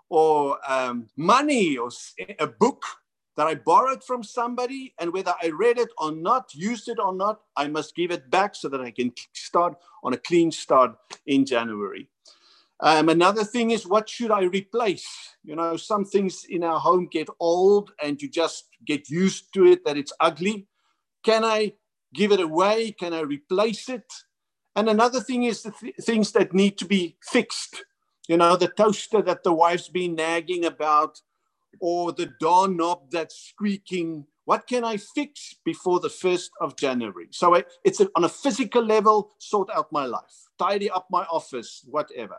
or 0.08 0.58
um, 0.68 1.08
money 1.16 1.76
or 1.76 1.90
a 2.38 2.46
book 2.46 2.82
that 3.40 3.46
I 3.46 3.54
borrowed 3.54 4.04
from 4.04 4.22
somebody, 4.22 4.92
and 4.98 5.14
whether 5.14 5.32
I 5.42 5.48
read 5.48 5.78
it 5.78 5.88
or 5.96 6.12
not, 6.12 6.54
used 6.54 6.88
it 6.90 6.98
or 6.98 7.14
not, 7.14 7.40
I 7.56 7.68
must 7.68 7.96
give 7.96 8.10
it 8.10 8.30
back 8.30 8.54
so 8.54 8.68
that 8.68 8.82
I 8.82 8.90
can 8.90 9.14
start 9.32 9.78
on 10.04 10.12
a 10.12 10.18
clean 10.18 10.52
start 10.52 10.94
in 11.24 11.46
January. 11.46 12.10
Um, 12.80 13.08
another 13.08 13.44
thing 13.44 13.70
is, 13.70 13.86
what 13.86 14.10
should 14.10 14.30
I 14.30 14.42
replace? 14.42 15.08
You 15.42 15.56
know, 15.56 15.78
some 15.78 16.04
things 16.04 16.44
in 16.50 16.62
our 16.62 16.78
home 16.78 17.08
get 17.10 17.28
old 17.40 17.92
and 18.02 18.20
you 18.20 18.28
just 18.28 18.66
get 18.84 19.08
used 19.08 19.54
to 19.54 19.64
it 19.64 19.86
that 19.86 19.96
it's 19.96 20.12
ugly. 20.20 20.66
Can 21.24 21.42
I 21.42 21.72
give 22.12 22.32
it 22.32 22.40
away? 22.40 22.92
Can 22.92 23.14
I 23.14 23.20
replace 23.20 23.88
it? 23.88 24.12
And 24.76 24.86
another 24.86 25.22
thing 25.22 25.44
is 25.44 25.62
the 25.62 25.70
th- 25.70 25.94
things 26.02 26.32
that 26.32 26.52
need 26.52 26.76
to 26.76 26.84
be 26.84 27.16
fixed. 27.22 27.86
You 28.28 28.36
know, 28.36 28.56
the 28.56 28.68
toaster 28.68 29.22
that 29.22 29.44
the 29.44 29.54
wife's 29.54 29.88
been 29.88 30.14
nagging 30.14 30.66
about, 30.66 31.22
or 31.78 32.12
the 32.12 32.32
doorknob 32.40 33.10
that's 33.10 33.36
squeaking. 33.36 34.26
What 34.44 34.66
can 34.66 34.84
I 34.84 34.96
fix 34.96 35.54
before 35.64 36.00
the 36.00 36.08
1st 36.08 36.50
of 36.60 36.76
January? 36.76 37.28
So 37.30 37.54
I, 37.54 37.64
it's 37.84 38.00
a, 38.00 38.08
on 38.16 38.24
a 38.24 38.28
physical 38.28 38.84
level, 38.84 39.32
sort 39.38 39.70
out 39.70 39.92
my 39.92 40.06
life, 40.06 40.48
tidy 40.58 40.90
up 40.90 41.06
my 41.10 41.24
office, 41.24 41.84
whatever. 41.88 42.36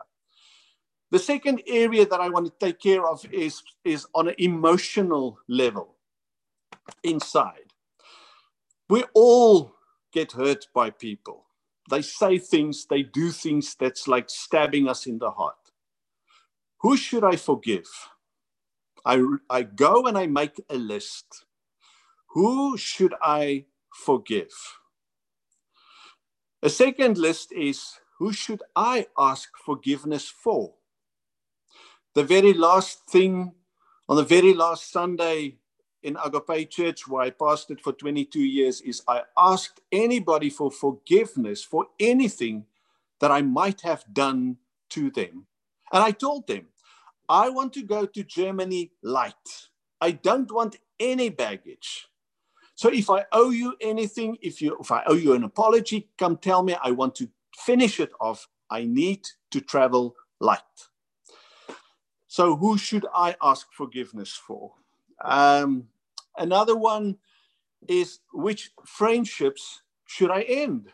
The 1.10 1.18
second 1.18 1.62
area 1.66 2.06
that 2.06 2.20
I 2.20 2.28
want 2.28 2.46
to 2.46 2.52
take 2.58 2.80
care 2.80 3.06
of 3.06 3.24
is, 3.32 3.62
is 3.84 4.06
on 4.14 4.28
an 4.28 4.34
emotional 4.38 5.38
level 5.48 5.96
inside. 7.02 7.72
We 8.88 9.04
all 9.14 9.74
get 10.12 10.32
hurt 10.32 10.66
by 10.74 10.90
people. 10.90 11.44
They 11.90 12.02
say 12.02 12.38
things, 12.38 12.86
they 12.88 13.02
do 13.02 13.30
things 13.30 13.74
that's 13.78 14.06
like 14.06 14.30
stabbing 14.30 14.88
us 14.88 15.06
in 15.06 15.18
the 15.18 15.30
heart. 15.30 15.56
Who 16.80 16.96
should 16.96 17.24
I 17.24 17.36
forgive? 17.36 17.88
I, 19.04 19.24
I 19.50 19.62
go 19.62 20.06
and 20.06 20.16
I 20.16 20.26
make 20.26 20.60
a 20.70 20.76
list. 20.76 21.44
Who 22.28 22.76
should 22.76 23.14
I 23.20 23.66
forgive? 23.92 24.52
A 26.62 26.70
second 26.70 27.18
list 27.18 27.52
is 27.52 27.98
who 28.18 28.32
should 28.32 28.62
I 28.76 29.06
ask 29.18 29.50
forgiveness 29.56 30.28
for? 30.28 30.74
The 32.14 32.22
very 32.22 32.52
last 32.52 33.06
thing 33.08 33.52
on 34.08 34.16
the 34.16 34.24
very 34.24 34.54
last 34.54 34.92
Sunday 34.92 35.56
in 36.02 36.16
Agape 36.24 36.70
Church, 36.70 37.08
where 37.08 37.22
I 37.22 37.30
pastored 37.30 37.80
for 37.80 37.92
22 37.92 38.40
years, 38.40 38.80
is 38.80 39.02
I 39.08 39.22
asked 39.36 39.80
anybody 39.90 40.50
for 40.50 40.70
forgiveness 40.70 41.64
for 41.64 41.86
anything 41.98 42.66
that 43.20 43.30
I 43.30 43.42
might 43.42 43.80
have 43.82 44.04
done 44.12 44.58
to 44.90 45.10
them. 45.10 45.46
And 45.92 46.02
I 46.02 46.10
told 46.10 46.46
them, 46.46 46.66
I 47.32 47.48
want 47.48 47.72
to 47.72 47.82
go 47.82 48.04
to 48.04 48.22
Germany 48.22 48.92
light. 49.02 49.48
I 50.02 50.10
don't 50.10 50.52
want 50.52 50.76
any 51.00 51.30
baggage. 51.30 52.06
So 52.74 52.90
if 52.90 53.08
I 53.08 53.24
owe 53.32 53.48
you 53.48 53.74
anything, 53.80 54.36
if 54.42 54.60
you 54.60 54.76
if 54.78 54.92
I 54.92 55.02
owe 55.06 55.14
you 55.14 55.32
an 55.32 55.42
apology, 55.42 56.10
come 56.18 56.36
tell 56.36 56.62
me. 56.62 56.76
I 56.82 56.90
want 56.90 57.14
to 57.16 57.28
finish 57.56 58.00
it 58.00 58.12
off. 58.20 58.48
I 58.68 58.84
need 58.84 59.26
to 59.50 59.62
travel 59.62 60.14
light. 60.40 60.76
So 62.26 62.54
who 62.54 62.76
should 62.76 63.06
I 63.14 63.34
ask 63.42 63.66
forgiveness 63.72 64.32
for? 64.32 64.74
Um, 65.24 65.88
another 66.36 66.76
one 66.76 67.16
is 67.88 68.20
which 68.34 68.72
friendships 68.84 69.80
should 70.04 70.30
I 70.30 70.42
end? 70.42 70.88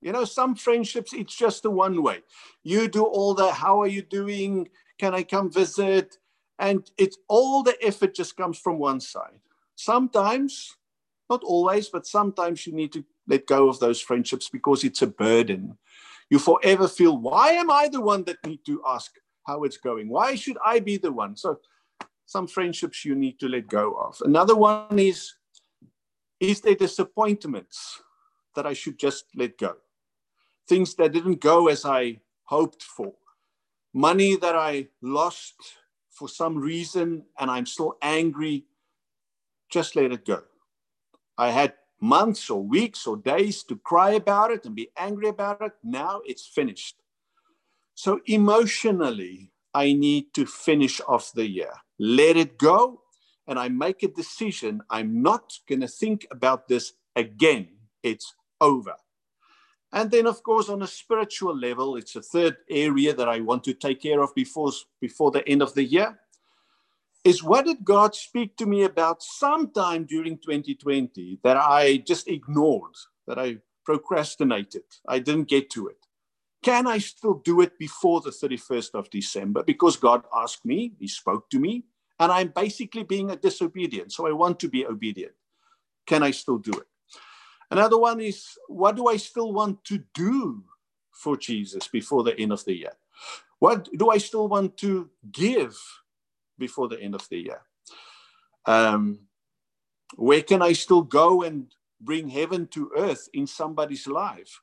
You 0.00 0.12
know, 0.12 0.24
some 0.24 0.54
friendships, 0.54 1.12
it's 1.12 1.36
just 1.36 1.64
the 1.64 1.70
one 1.70 2.02
way. 2.02 2.22
You 2.62 2.88
do 2.88 3.04
all 3.04 3.34
the 3.34 3.52
how 3.52 3.82
are 3.82 3.86
you 3.86 4.00
doing? 4.00 4.68
Can 4.98 5.14
I 5.14 5.22
come 5.22 5.50
visit? 5.50 6.18
And 6.58 6.90
it's 6.96 7.18
all 7.28 7.62
the 7.62 7.76
effort 7.84 8.14
just 8.14 8.36
comes 8.36 8.58
from 8.58 8.78
one 8.78 9.00
side. 9.00 9.40
Sometimes, 9.74 10.74
not 11.28 11.42
always, 11.42 11.88
but 11.88 12.06
sometimes 12.06 12.66
you 12.66 12.72
need 12.72 12.92
to 12.92 13.04
let 13.28 13.46
go 13.46 13.68
of 13.68 13.78
those 13.78 14.00
friendships 14.00 14.48
because 14.48 14.84
it's 14.84 15.02
a 15.02 15.06
burden. 15.06 15.76
You 16.30 16.38
forever 16.38 16.88
feel, 16.88 17.18
why 17.18 17.50
am 17.52 17.70
I 17.70 17.88
the 17.88 18.00
one 18.00 18.24
that 18.24 18.44
need 18.46 18.64
to 18.66 18.82
ask 18.86 19.12
how 19.46 19.64
it's 19.64 19.76
going? 19.76 20.08
Why 20.08 20.34
should 20.34 20.56
I 20.64 20.80
be 20.80 20.96
the 20.96 21.12
one? 21.12 21.36
So 21.36 21.60
some 22.24 22.46
friendships 22.46 23.04
you 23.04 23.14
need 23.14 23.38
to 23.40 23.48
let 23.48 23.68
go 23.68 23.94
of. 23.94 24.20
Another 24.24 24.56
one 24.56 24.98
is, 24.98 25.34
is 26.40 26.60
there 26.60 26.74
disappointments 26.74 28.02
that 28.54 28.66
I 28.66 28.72
should 28.72 28.98
just 28.98 29.26
let 29.34 29.58
go? 29.58 29.76
Things 30.68 30.94
that 30.94 31.12
didn't 31.12 31.40
go 31.40 31.68
as 31.68 31.84
I 31.84 32.20
hoped 32.44 32.82
for 32.82 33.12
money 33.96 34.36
that 34.36 34.54
I 34.54 34.88
lost 35.00 35.54
for 36.10 36.28
some 36.28 36.58
reason 36.58 37.24
and 37.38 37.50
I'm 37.50 37.64
still 37.64 37.96
angry, 38.02 38.66
just 39.70 39.96
let 39.96 40.12
it 40.12 40.26
go. 40.26 40.42
I 41.38 41.50
had 41.50 41.72
months 41.98 42.50
or 42.50 42.62
weeks 42.62 43.06
or 43.06 43.16
days 43.16 43.62
to 43.64 43.76
cry 43.76 44.10
about 44.10 44.50
it 44.50 44.66
and 44.66 44.76
be 44.76 44.90
angry 44.98 45.28
about 45.28 45.62
it. 45.62 45.72
Now 45.82 46.20
it's 46.26 46.46
finished. 46.46 46.96
So 47.94 48.20
emotionally, 48.26 49.50
I 49.72 49.94
need 49.94 50.34
to 50.34 50.44
finish 50.44 51.00
off 51.08 51.32
the 51.32 51.48
year, 51.48 51.72
let 51.98 52.36
it 52.36 52.58
go, 52.58 53.00
and 53.46 53.58
I 53.58 53.68
make 53.68 54.02
a 54.02 54.08
decision. 54.08 54.82
I'm 54.90 55.22
not 55.22 55.54
going 55.66 55.80
to 55.80 55.88
think 55.88 56.26
about 56.30 56.68
this 56.68 56.92
again. 57.14 57.68
It's 58.02 58.34
over. 58.60 58.96
And 59.96 60.10
then, 60.10 60.26
of 60.26 60.42
course, 60.42 60.68
on 60.68 60.82
a 60.82 60.86
spiritual 60.86 61.56
level, 61.56 61.96
it's 61.96 62.16
a 62.16 62.20
third 62.20 62.58
area 62.68 63.14
that 63.14 63.30
I 63.30 63.40
want 63.40 63.64
to 63.64 63.72
take 63.72 64.02
care 64.02 64.20
of 64.20 64.34
before, 64.34 64.70
before 65.00 65.30
the 65.30 65.48
end 65.48 65.62
of 65.62 65.72
the 65.72 65.84
year. 65.84 66.20
Is 67.24 67.42
what 67.42 67.64
did 67.64 67.82
God 67.82 68.14
speak 68.14 68.58
to 68.58 68.66
me 68.66 68.84
about 68.84 69.22
sometime 69.22 70.04
during 70.04 70.36
2020 70.36 71.40
that 71.42 71.56
I 71.56 71.96
just 72.06 72.28
ignored, 72.28 72.92
that 73.26 73.38
I 73.38 73.56
procrastinated? 73.86 74.82
I 75.08 75.18
didn't 75.18 75.48
get 75.48 75.70
to 75.70 75.88
it. 75.88 76.06
Can 76.62 76.86
I 76.86 76.98
still 76.98 77.40
do 77.42 77.62
it 77.62 77.78
before 77.78 78.20
the 78.20 78.30
31st 78.30 78.90
of 78.92 79.08
December? 79.08 79.62
Because 79.62 79.96
God 79.96 80.24
asked 80.34 80.66
me, 80.66 80.92
He 81.00 81.08
spoke 81.08 81.48
to 81.48 81.58
me, 81.58 81.84
and 82.20 82.30
I'm 82.30 82.52
basically 82.54 83.04
being 83.04 83.30
a 83.30 83.36
disobedient. 83.36 84.12
So 84.12 84.26
I 84.28 84.32
want 84.32 84.60
to 84.60 84.68
be 84.68 84.84
obedient. 84.84 85.32
Can 86.06 86.22
I 86.22 86.32
still 86.32 86.58
do 86.58 86.72
it? 86.72 86.86
Another 87.70 87.98
one 87.98 88.20
is 88.20 88.58
what 88.68 88.96
do 88.96 89.08
I 89.08 89.16
still 89.16 89.52
want 89.52 89.82
to 89.84 90.02
do 90.14 90.64
for 91.10 91.36
Jesus 91.36 91.88
before 91.88 92.22
the 92.22 92.38
end 92.38 92.52
of 92.52 92.64
the 92.64 92.76
year? 92.76 92.92
What 93.58 93.88
do 93.96 94.10
I 94.10 94.18
still 94.18 94.48
want 94.48 94.76
to 94.78 95.10
give 95.32 95.76
before 96.58 96.88
the 96.88 97.00
end 97.00 97.14
of 97.14 97.28
the 97.28 97.38
year? 97.38 97.62
Um, 98.66 99.20
where 100.16 100.42
can 100.42 100.62
I 100.62 100.72
still 100.72 101.02
go 101.02 101.42
and 101.42 101.72
bring 102.00 102.28
heaven 102.28 102.66
to 102.68 102.90
earth 102.96 103.28
in 103.32 103.46
somebody's 103.46 104.06
life 104.06 104.60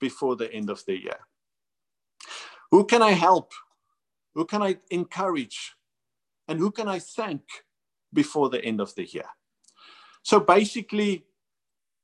before 0.00 0.36
the 0.36 0.52
end 0.52 0.70
of 0.70 0.84
the 0.86 1.00
year? 1.00 1.20
Who 2.70 2.84
can 2.84 3.02
I 3.02 3.12
help? 3.12 3.52
Who 4.34 4.46
can 4.46 4.62
I 4.62 4.78
encourage? 4.90 5.74
And 6.48 6.58
who 6.58 6.70
can 6.70 6.88
I 6.88 6.98
thank 6.98 7.42
before 8.12 8.48
the 8.48 8.64
end 8.64 8.80
of 8.80 8.94
the 8.94 9.04
year? 9.04 9.28
So 10.22 10.40
basically, 10.40 11.26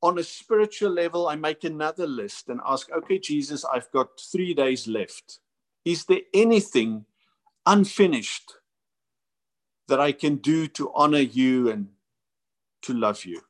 on 0.02 0.18
a 0.18 0.22
spiritual 0.22 0.90
level, 0.92 1.28
I 1.28 1.36
make 1.36 1.64
another 1.64 2.06
list 2.06 2.48
and 2.48 2.60
ask, 2.66 2.90
okay, 2.90 3.18
Jesus, 3.18 3.64
I've 3.64 3.90
got 3.90 4.20
three 4.20 4.54
days 4.54 4.86
left. 4.86 5.40
Is 5.84 6.04
there 6.04 6.20
anything 6.32 7.04
unfinished 7.66 8.52
that 9.88 10.00
I 10.00 10.12
can 10.12 10.36
do 10.36 10.66
to 10.68 10.92
honor 10.94 11.18
you 11.18 11.70
and 11.70 11.88
to 12.82 12.94
love 12.94 13.24
you? 13.24 13.40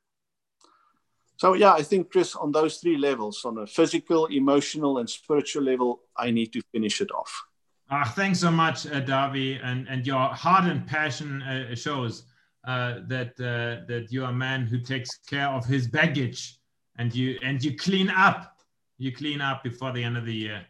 So, 1.37 1.55
yeah, 1.55 1.73
I 1.73 1.83
think, 1.83 2.11
Chris, 2.11 2.35
on 2.35 2.51
those 2.51 2.79
three 2.79 2.97
levels, 2.97 3.45
on 3.45 3.59
a 3.59 3.67
physical, 3.67 4.27
emotional, 4.27 4.99
and 4.99 5.09
spiritual 5.09 5.63
level, 5.63 6.01
I 6.17 6.31
need 6.31 6.53
to 6.55 6.63
finish 6.73 7.01
it 7.01 7.13
off. 7.13 7.45
Ah, 7.91 8.13
thanks 8.17 8.41
so 8.41 8.51
much, 8.51 8.87
uh, 8.87 9.01
Davi, 9.01 9.61
and, 9.63 9.89
and 9.89 10.07
your 10.07 10.19
heart 10.19 10.65
and 10.65 10.87
passion 10.87 11.43
uh, 11.43 11.75
shows 11.75 12.25
uh, 12.65 13.01
that 13.07 13.39
uh, 13.41 13.87
that 13.87 14.09
you're 14.11 14.29
a 14.29 14.33
man 14.33 14.67
who 14.67 14.79
takes 14.79 15.19
care 15.27 15.49
of 15.49 15.65
his 15.65 15.87
baggage, 15.87 16.59
and 16.97 17.15
you 17.15 17.39
and 17.43 17.63
you 17.63 17.77
clean 17.77 18.11
up, 18.11 18.59
you 18.99 19.13
clean 19.13 19.41
up 19.41 19.63
before 19.63 19.93
the 19.93 20.03
end 20.03 20.17
of 20.17 20.25
the 20.25 20.35
year. 20.35 20.67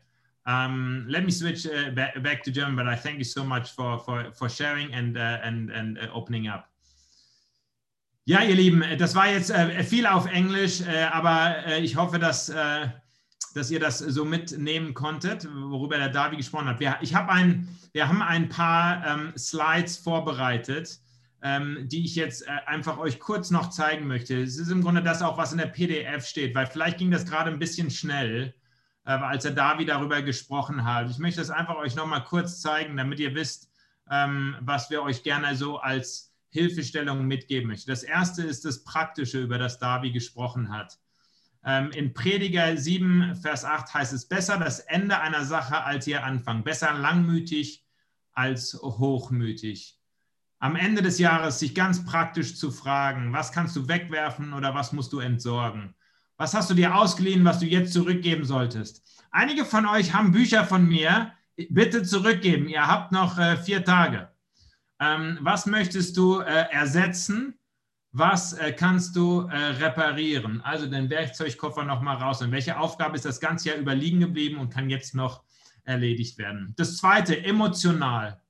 Um, 0.46 1.06
let 1.08 1.24
me 1.24 1.30
switch 1.30 1.66
uh, 1.66 1.90
back, 1.90 2.22
back 2.22 2.42
to 2.44 2.50
German, 2.50 2.76
but 2.76 2.86
I 2.86 2.96
thank 2.96 3.18
you 3.18 3.24
so 3.24 3.44
much 3.44 3.72
for 3.72 3.98
for 3.98 4.30
for 4.32 4.48
sharing 4.48 4.92
and 4.94 5.16
uh, 5.16 5.38
and 5.42 5.70
and 5.70 5.98
opening 6.12 6.48
up. 6.48 6.68
Ja, 8.24 8.42
ihr 8.42 8.56
Lieben, 8.56 8.84
das 8.98 9.14
war 9.14 9.26
jetzt 9.26 9.50
viel 9.88 10.06
auf 10.06 10.26
Englisch, 10.26 10.82
aber 10.86 11.78
ich 11.78 11.96
hoffe, 11.96 12.18
dass 12.18 12.52
dass 13.54 13.70
ihr 13.70 13.80
das 13.80 13.98
so 13.98 14.24
mitnehmen 14.24 14.94
konntet, 14.94 15.48
worüber 15.50 15.98
der 15.98 16.10
Davi 16.10 16.36
gesprochen 16.36 16.68
hat. 16.68 16.80
Wir, 16.80 16.98
ich 17.00 17.14
hab 17.14 17.28
ein, 17.28 17.68
wir 17.92 18.08
haben 18.08 18.22
ein 18.22 18.48
paar 18.48 19.04
ähm, 19.06 19.32
Slides 19.36 19.96
vorbereitet, 19.96 21.00
ähm, 21.42 21.88
die 21.88 22.04
ich 22.04 22.16
jetzt 22.16 22.46
äh, 22.46 22.50
einfach 22.66 22.98
euch 22.98 23.20
kurz 23.20 23.50
noch 23.50 23.70
zeigen 23.70 24.06
möchte. 24.06 24.40
Es 24.40 24.58
ist 24.58 24.70
im 24.70 24.82
Grunde 24.82 25.02
das 25.02 25.22
auch, 25.22 25.38
was 25.38 25.52
in 25.52 25.58
der 25.58 25.66
PDF 25.66 26.26
steht, 26.26 26.54
weil 26.54 26.66
vielleicht 26.66 26.98
ging 26.98 27.10
das 27.10 27.26
gerade 27.26 27.50
ein 27.50 27.58
bisschen 27.58 27.90
schnell, 27.90 28.54
äh, 29.04 29.10
als 29.12 29.44
der 29.44 29.52
Davi 29.52 29.84
darüber 29.84 30.20
gesprochen 30.22 30.84
hat. 30.84 31.10
Ich 31.10 31.18
möchte 31.18 31.40
das 31.40 31.50
einfach 31.50 31.76
euch 31.76 31.94
noch 31.94 32.06
mal 32.06 32.20
kurz 32.20 32.60
zeigen, 32.60 32.96
damit 32.96 33.20
ihr 33.20 33.34
wisst, 33.34 33.70
ähm, 34.10 34.56
was 34.60 34.90
wir 34.90 35.02
euch 35.02 35.22
gerne 35.22 35.54
so 35.54 35.78
als 35.78 36.34
Hilfestellung 36.50 37.26
mitgeben 37.26 37.68
möchten. 37.68 37.90
Das 37.90 38.02
erste 38.02 38.42
ist 38.42 38.64
das 38.64 38.82
Praktische, 38.82 39.40
über 39.40 39.58
das 39.58 39.78
Davi 39.78 40.10
gesprochen 40.10 40.70
hat. 40.70 40.98
Ähm, 41.64 41.90
in 41.90 42.14
Prediger 42.14 42.76
7, 42.76 43.36
Vers 43.36 43.64
8 43.64 43.92
heißt 43.92 44.12
es, 44.12 44.26
besser 44.26 44.56
das 44.56 44.80
Ende 44.80 45.20
einer 45.20 45.44
Sache 45.44 45.84
als 45.84 46.06
ihr 46.06 46.24
Anfang, 46.24 46.64
besser 46.64 46.94
langmütig 46.94 47.84
als 48.32 48.74
hochmütig. 48.80 49.97
Am 50.58 50.76
Ende 50.76 51.02
des 51.02 51.18
Jahres 51.18 51.60
sich 51.60 51.74
ganz 51.74 52.04
praktisch 52.04 52.56
zu 52.56 52.70
fragen, 52.70 53.32
was 53.32 53.52
kannst 53.52 53.76
du 53.76 53.88
wegwerfen 53.88 54.52
oder 54.52 54.74
was 54.74 54.92
musst 54.92 55.12
du 55.12 55.20
entsorgen? 55.20 55.94
Was 56.36 56.54
hast 56.54 56.70
du 56.70 56.74
dir 56.74 56.96
ausgeliehen, 56.96 57.44
was 57.44 57.58
du 57.60 57.66
jetzt 57.66 57.92
zurückgeben 57.92 58.44
solltest? 58.44 59.02
Einige 59.30 59.64
von 59.64 59.86
euch 59.86 60.14
haben 60.14 60.32
Bücher 60.32 60.64
von 60.64 60.86
mir, 60.86 61.32
bitte 61.70 62.02
zurückgeben. 62.02 62.68
Ihr 62.68 62.86
habt 62.86 63.12
noch 63.12 63.38
äh, 63.38 63.56
vier 63.56 63.84
Tage. 63.84 64.30
Ähm, 65.00 65.38
was 65.42 65.66
möchtest 65.66 66.16
du 66.16 66.40
äh, 66.40 66.66
ersetzen? 66.70 67.58
was 68.12 68.54
äh, 68.54 68.72
kannst 68.72 69.16
du 69.16 69.42
äh, 69.42 69.56
reparieren? 69.56 70.60
Also 70.62 70.86
den 70.86 71.10
Werkzeugkoffer 71.10 71.84
nochmal 71.84 72.16
raus. 72.16 72.42
Und 72.42 72.52
welche 72.52 72.78
Aufgabe 72.78 73.16
ist 73.16 73.24
das 73.24 73.40
ganze 73.40 73.68
Jahr 73.68 73.78
überliegen 73.78 74.20
geblieben 74.20 74.58
und 74.58 74.70
kann 74.70 74.90
jetzt 74.90 75.14
noch 75.14 75.44
erledigt 75.84 76.38
werden? 76.38 76.74
Das 76.76 76.96
zweite, 76.96 77.44
emotional. 77.44 78.40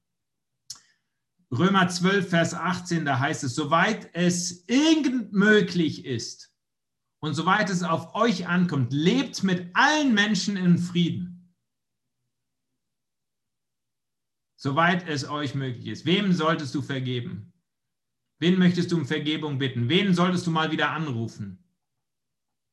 Römer 1.51 1.89
12, 1.89 2.29
Vers 2.29 2.55
18, 2.55 3.05
da 3.05 3.19
heißt 3.19 3.45
es, 3.45 3.55
soweit 3.55 4.15
es 4.15 4.69
irgend 4.69 5.33
möglich 5.33 6.05
ist 6.05 6.55
und 7.21 7.35
soweit 7.35 7.71
es 7.71 7.83
auf 7.83 8.15
euch 8.15 8.47
ankommt, 8.47 8.93
lebt 8.93 9.43
mit 9.43 9.75
allen 9.75 10.13
Menschen 10.13 10.57
in 10.57 10.79
Frieden. 10.79 11.55
Soweit 14.61 15.09
es 15.09 15.29
euch 15.29 15.55
möglich 15.55 15.87
ist. 15.87 16.05
Wem 16.05 16.33
solltest 16.33 16.75
du 16.75 16.83
vergeben? 16.83 17.53
Wen 18.41 18.59
möchtest 18.59 18.93
du 18.93 18.97
um 18.97 19.07
Vergebung 19.07 19.59
bitten? 19.59 19.89
Wen 19.89 20.15
solltest 20.15 20.47
du 20.47 20.51
mal 20.51 20.71
wieder 20.71 20.91
anrufen? 20.91 21.65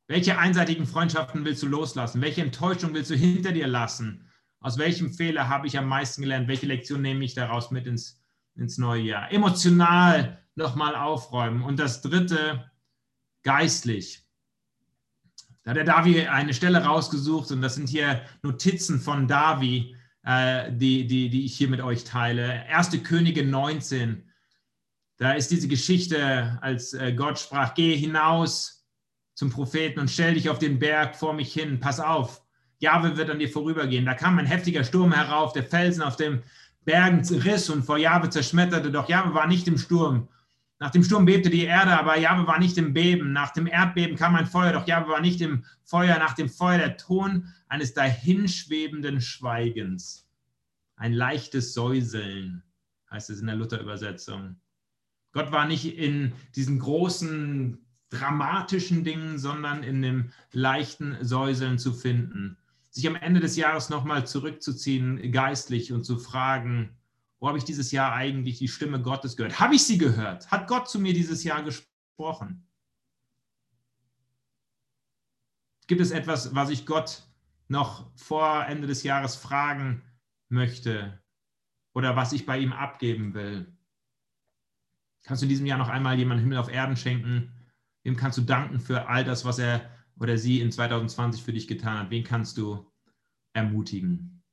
Welche 0.07 0.37
einseitigen 0.37 0.85
Freundschaften 0.85 1.45
willst 1.45 1.63
du 1.63 1.67
loslassen? 1.67 2.21
Welche 2.21 2.41
Enttäuschung 2.41 2.93
willst 2.93 3.09
du 3.09 3.15
hinter 3.15 3.51
dir 3.51 3.67
lassen? 3.67 4.29
Aus 4.59 4.77
welchem 4.77 5.13
Fehler 5.13 5.47
habe 5.47 5.67
ich 5.67 5.77
am 5.77 5.87
meisten 5.87 6.21
gelernt? 6.21 6.47
Welche 6.47 6.67
Lektion 6.67 7.01
nehme 7.01 7.23
ich 7.23 7.33
daraus 7.33 7.71
mit 7.71 7.87
ins, 7.87 8.23
ins 8.55 8.77
neue 8.77 9.01
Jahr? 9.01 9.31
Emotional 9.31 10.37
nochmal 10.55 10.95
aufräumen. 10.95 11.63
Und 11.63 11.79
das 11.79 12.01
dritte, 12.01 12.71
geistlich. 13.43 14.25
Da 15.63 15.71
hat 15.71 15.77
der 15.77 15.83
Davi 15.83 16.27
eine 16.27 16.53
Stelle 16.53 16.83
rausgesucht 16.83 17.51
und 17.51 17.61
das 17.61 17.75
sind 17.75 17.89
hier 17.89 18.21
Notizen 18.43 18.99
von 18.99 19.27
Davi, 19.27 19.95
äh, 20.23 20.71
die, 20.71 21.07
die, 21.07 21.29
die 21.29 21.45
ich 21.45 21.57
hier 21.57 21.69
mit 21.69 21.81
euch 21.81 22.03
teile. 22.03 22.65
Erste 22.67 22.99
Könige 22.99 23.43
19, 23.45 24.29
da 25.17 25.33
ist 25.33 25.49
diese 25.49 25.67
Geschichte, 25.67 26.57
als 26.61 26.93
äh, 26.93 27.13
Gott 27.13 27.39
sprach, 27.39 27.73
geh 27.73 27.95
hinaus 27.95 28.85
zum 29.33 29.49
Propheten 29.49 29.99
und 29.99 30.09
stell 30.09 30.35
dich 30.35 30.49
auf 30.49 30.59
den 30.59 30.79
Berg 30.79 31.15
vor 31.15 31.33
mich 31.33 31.51
hin, 31.53 31.79
pass 31.79 31.99
auf, 31.99 32.41
Jahwe 32.79 33.17
wird 33.17 33.29
an 33.29 33.39
dir 33.39 33.49
vorübergehen. 33.49 34.05
Da 34.05 34.13
kam 34.13 34.37
ein 34.37 34.45
heftiger 34.45 34.83
Sturm 34.83 35.13
herauf, 35.13 35.53
der 35.53 35.63
Felsen 35.63 36.03
auf 36.03 36.15
dem 36.15 36.43
Bergen 36.85 37.21
riss 37.39 37.69
und 37.69 37.83
vor 37.83 37.97
Jahwe 37.97 38.29
zerschmetterte, 38.29 38.91
doch 38.91 39.09
Jahwe 39.09 39.33
war 39.33 39.47
nicht 39.47 39.67
im 39.67 39.77
Sturm. 39.77 40.29
Nach 40.79 40.91
dem 40.91 41.03
Sturm 41.03 41.25
bebte 41.25 41.49
die 41.49 41.63
Erde, 41.63 41.97
aber 41.97 42.17
Jahwe 42.17 42.47
war 42.47 42.59
nicht 42.59 42.77
im 42.77 42.93
Beben. 42.93 43.31
Nach 43.33 43.51
dem 43.51 43.65
Erdbeben 43.65 44.17
kam 44.17 44.35
ein 44.35 44.45
Feuer, 44.45 44.73
doch 44.73 44.87
Jahwe 44.87 45.09
war 45.09 45.21
nicht 45.21 45.41
im 45.41 45.63
Feuer. 45.83 46.19
Nach 46.19 46.33
dem 46.33 46.49
Feuer 46.49 46.77
der 46.77 46.97
Ton 46.97 47.47
eines 47.67 47.93
dahinschwebenden 47.93 49.21
Schweigens. 49.21 50.27
Ein 50.97 51.13
leichtes 51.13 51.73
Säuseln, 51.73 52.63
heißt 53.09 53.29
es 53.29 53.39
in 53.39 53.47
der 53.47 53.55
Luther-Übersetzung. 53.55 54.57
Gott 55.31 55.51
war 55.51 55.65
nicht 55.65 55.97
in 55.97 56.33
diesen 56.55 56.79
großen 56.79 57.77
dramatischen 58.09 59.03
Dingen, 59.03 59.37
sondern 59.37 59.83
in 59.83 60.01
dem 60.01 60.31
leichten 60.51 61.17
Säuseln 61.21 61.79
zu 61.79 61.93
finden. 61.93 62.57
Sich 62.95 63.05
am 63.07 63.15
Ende 63.17 63.41
des 63.41 63.57
Jahres 63.57 63.89
nochmal 63.89 64.25
zurückzuziehen, 64.25 65.29
geistlich 65.33 65.91
und 65.91 66.05
zu 66.05 66.17
fragen, 66.17 66.97
wo 67.41 67.49
habe 67.49 67.57
ich 67.57 67.65
dieses 67.65 67.91
Jahr 67.91 68.13
eigentlich 68.13 68.59
die 68.59 68.69
Stimme 68.69 69.01
Gottes 69.01 69.35
gehört? 69.35 69.59
Habe 69.59 69.75
ich 69.75 69.85
sie 69.85 69.97
gehört? 69.97 70.49
Hat 70.49 70.69
Gott 70.69 70.87
zu 70.89 70.97
mir 70.97 71.11
dieses 71.11 71.43
Jahr 71.43 71.61
gesprochen? 71.61 72.65
Gibt 75.87 75.99
es 75.99 76.11
etwas, 76.11 76.55
was 76.55 76.69
ich 76.69 76.85
Gott 76.85 77.23
noch 77.67 78.15
vor 78.15 78.65
Ende 78.65 78.87
des 78.87 79.03
Jahres 79.03 79.35
fragen 79.35 80.01
möchte 80.47 81.21
oder 81.93 82.15
was 82.15 82.31
ich 82.31 82.45
bei 82.45 82.59
ihm 82.59 82.71
abgeben 82.71 83.33
will? 83.33 83.77
Kannst 85.23 85.41
du 85.41 85.45
in 85.47 85.49
diesem 85.49 85.65
Jahr 85.65 85.79
noch 85.79 85.89
einmal 85.89 86.17
jemanden 86.17 86.43
Himmel 86.43 86.59
auf 86.59 86.71
Erden 86.71 86.95
schenken? 86.95 87.51
Wem 88.03 88.15
kannst 88.15 88.37
du 88.37 88.41
danken 88.41 88.79
für 88.79 89.09
all 89.09 89.25
das, 89.25 89.43
was 89.43 89.59
er 89.59 89.94
oder 90.19 90.37
sie 90.37 90.61
in 90.61 90.71
2020 90.71 91.43
für 91.43 91.53
dich 91.53 91.67
getan 91.67 91.99
hat? 91.99 92.09
Wen 92.09 92.23
kannst 92.23 92.57
du 92.57 92.91
ermutigen? 93.53 94.43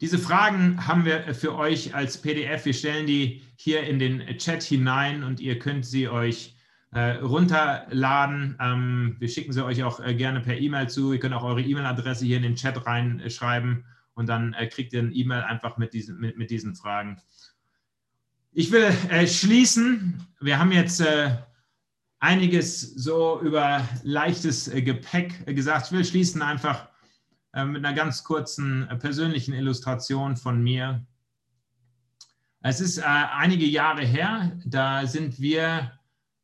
Diese 0.00 0.18
Fragen 0.18 0.86
haben 0.86 1.04
wir 1.04 1.34
für 1.34 1.56
euch 1.56 1.94
als 1.94 2.18
PDF. 2.18 2.64
Wir 2.64 2.74
stellen 2.74 3.06
die 3.06 3.42
hier 3.56 3.82
in 3.82 3.98
den 3.98 4.20
Chat 4.38 4.62
hinein 4.62 5.24
und 5.24 5.40
ihr 5.40 5.58
könnt 5.58 5.84
sie 5.84 6.08
euch 6.08 6.56
äh, 6.92 7.16
runterladen. 7.16 8.56
Ähm, 8.60 9.16
wir 9.18 9.28
schicken 9.28 9.52
sie 9.52 9.64
euch 9.64 9.82
auch 9.82 10.00
äh, 10.00 10.14
gerne 10.14 10.40
per 10.40 10.56
E-Mail 10.56 10.88
zu. 10.88 11.12
Ihr 11.12 11.18
könnt 11.18 11.34
auch 11.34 11.42
eure 11.42 11.62
E-Mail-Adresse 11.62 12.24
hier 12.24 12.36
in 12.36 12.44
den 12.44 12.54
Chat 12.54 12.86
reinschreiben 12.86 13.84
und 14.14 14.28
dann 14.28 14.54
äh, 14.54 14.68
kriegt 14.68 14.92
ihr 14.92 15.00
ein 15.00 15.12
E-Mail 15.12 15.42
einfach 15.42 15.78
mit 15.78 15.92
diesen, 15.92 16.18
mit, 16.18 16.38
mit 16.38 16.50
diesen 16.50 16.76
Fragen. 16.76 17.20
Ich 18.52 18.72
will 18.72 18.92
äh, 19.10 19.26
schließen. 19.26 20.26
Wir 20.40 20.58
haben 20.58 20.72
jetzt 20.72 21.00
äh, 21.00 21.36
einiges 22.20 22.80
so 22.80 23.40
über 23.40 23.86
leichtes 24.02 24.68
äh, 24.68 24.82
Gepäck 24.82 25.46
gesagt. 25.46 25.86
Ich 25.86 25.92
will 25.92 26.04
schließen 26.04 26.42
einfach 26.42 26.88
äh, 27.52 27.64
mit 27.64 27.84
einer 27.84 27.94
ganz 27.94 28.24
kurzen 28.24 28.88
äh, 28.88 28.96
persönlichen 28.96 29.54
Illustration 29.54 30.36
von 30.36 30.62
mir. 30.62 31.06
Es 32.60 32.80
ist 32.80 32.98
äh, 32.98 33.02
einige 33.02 33.66
Jahre 33.66 34.04
her, 34.04 34.52
da 34.64 35.06
sind 35.06 35.40
wir 35.40 35.92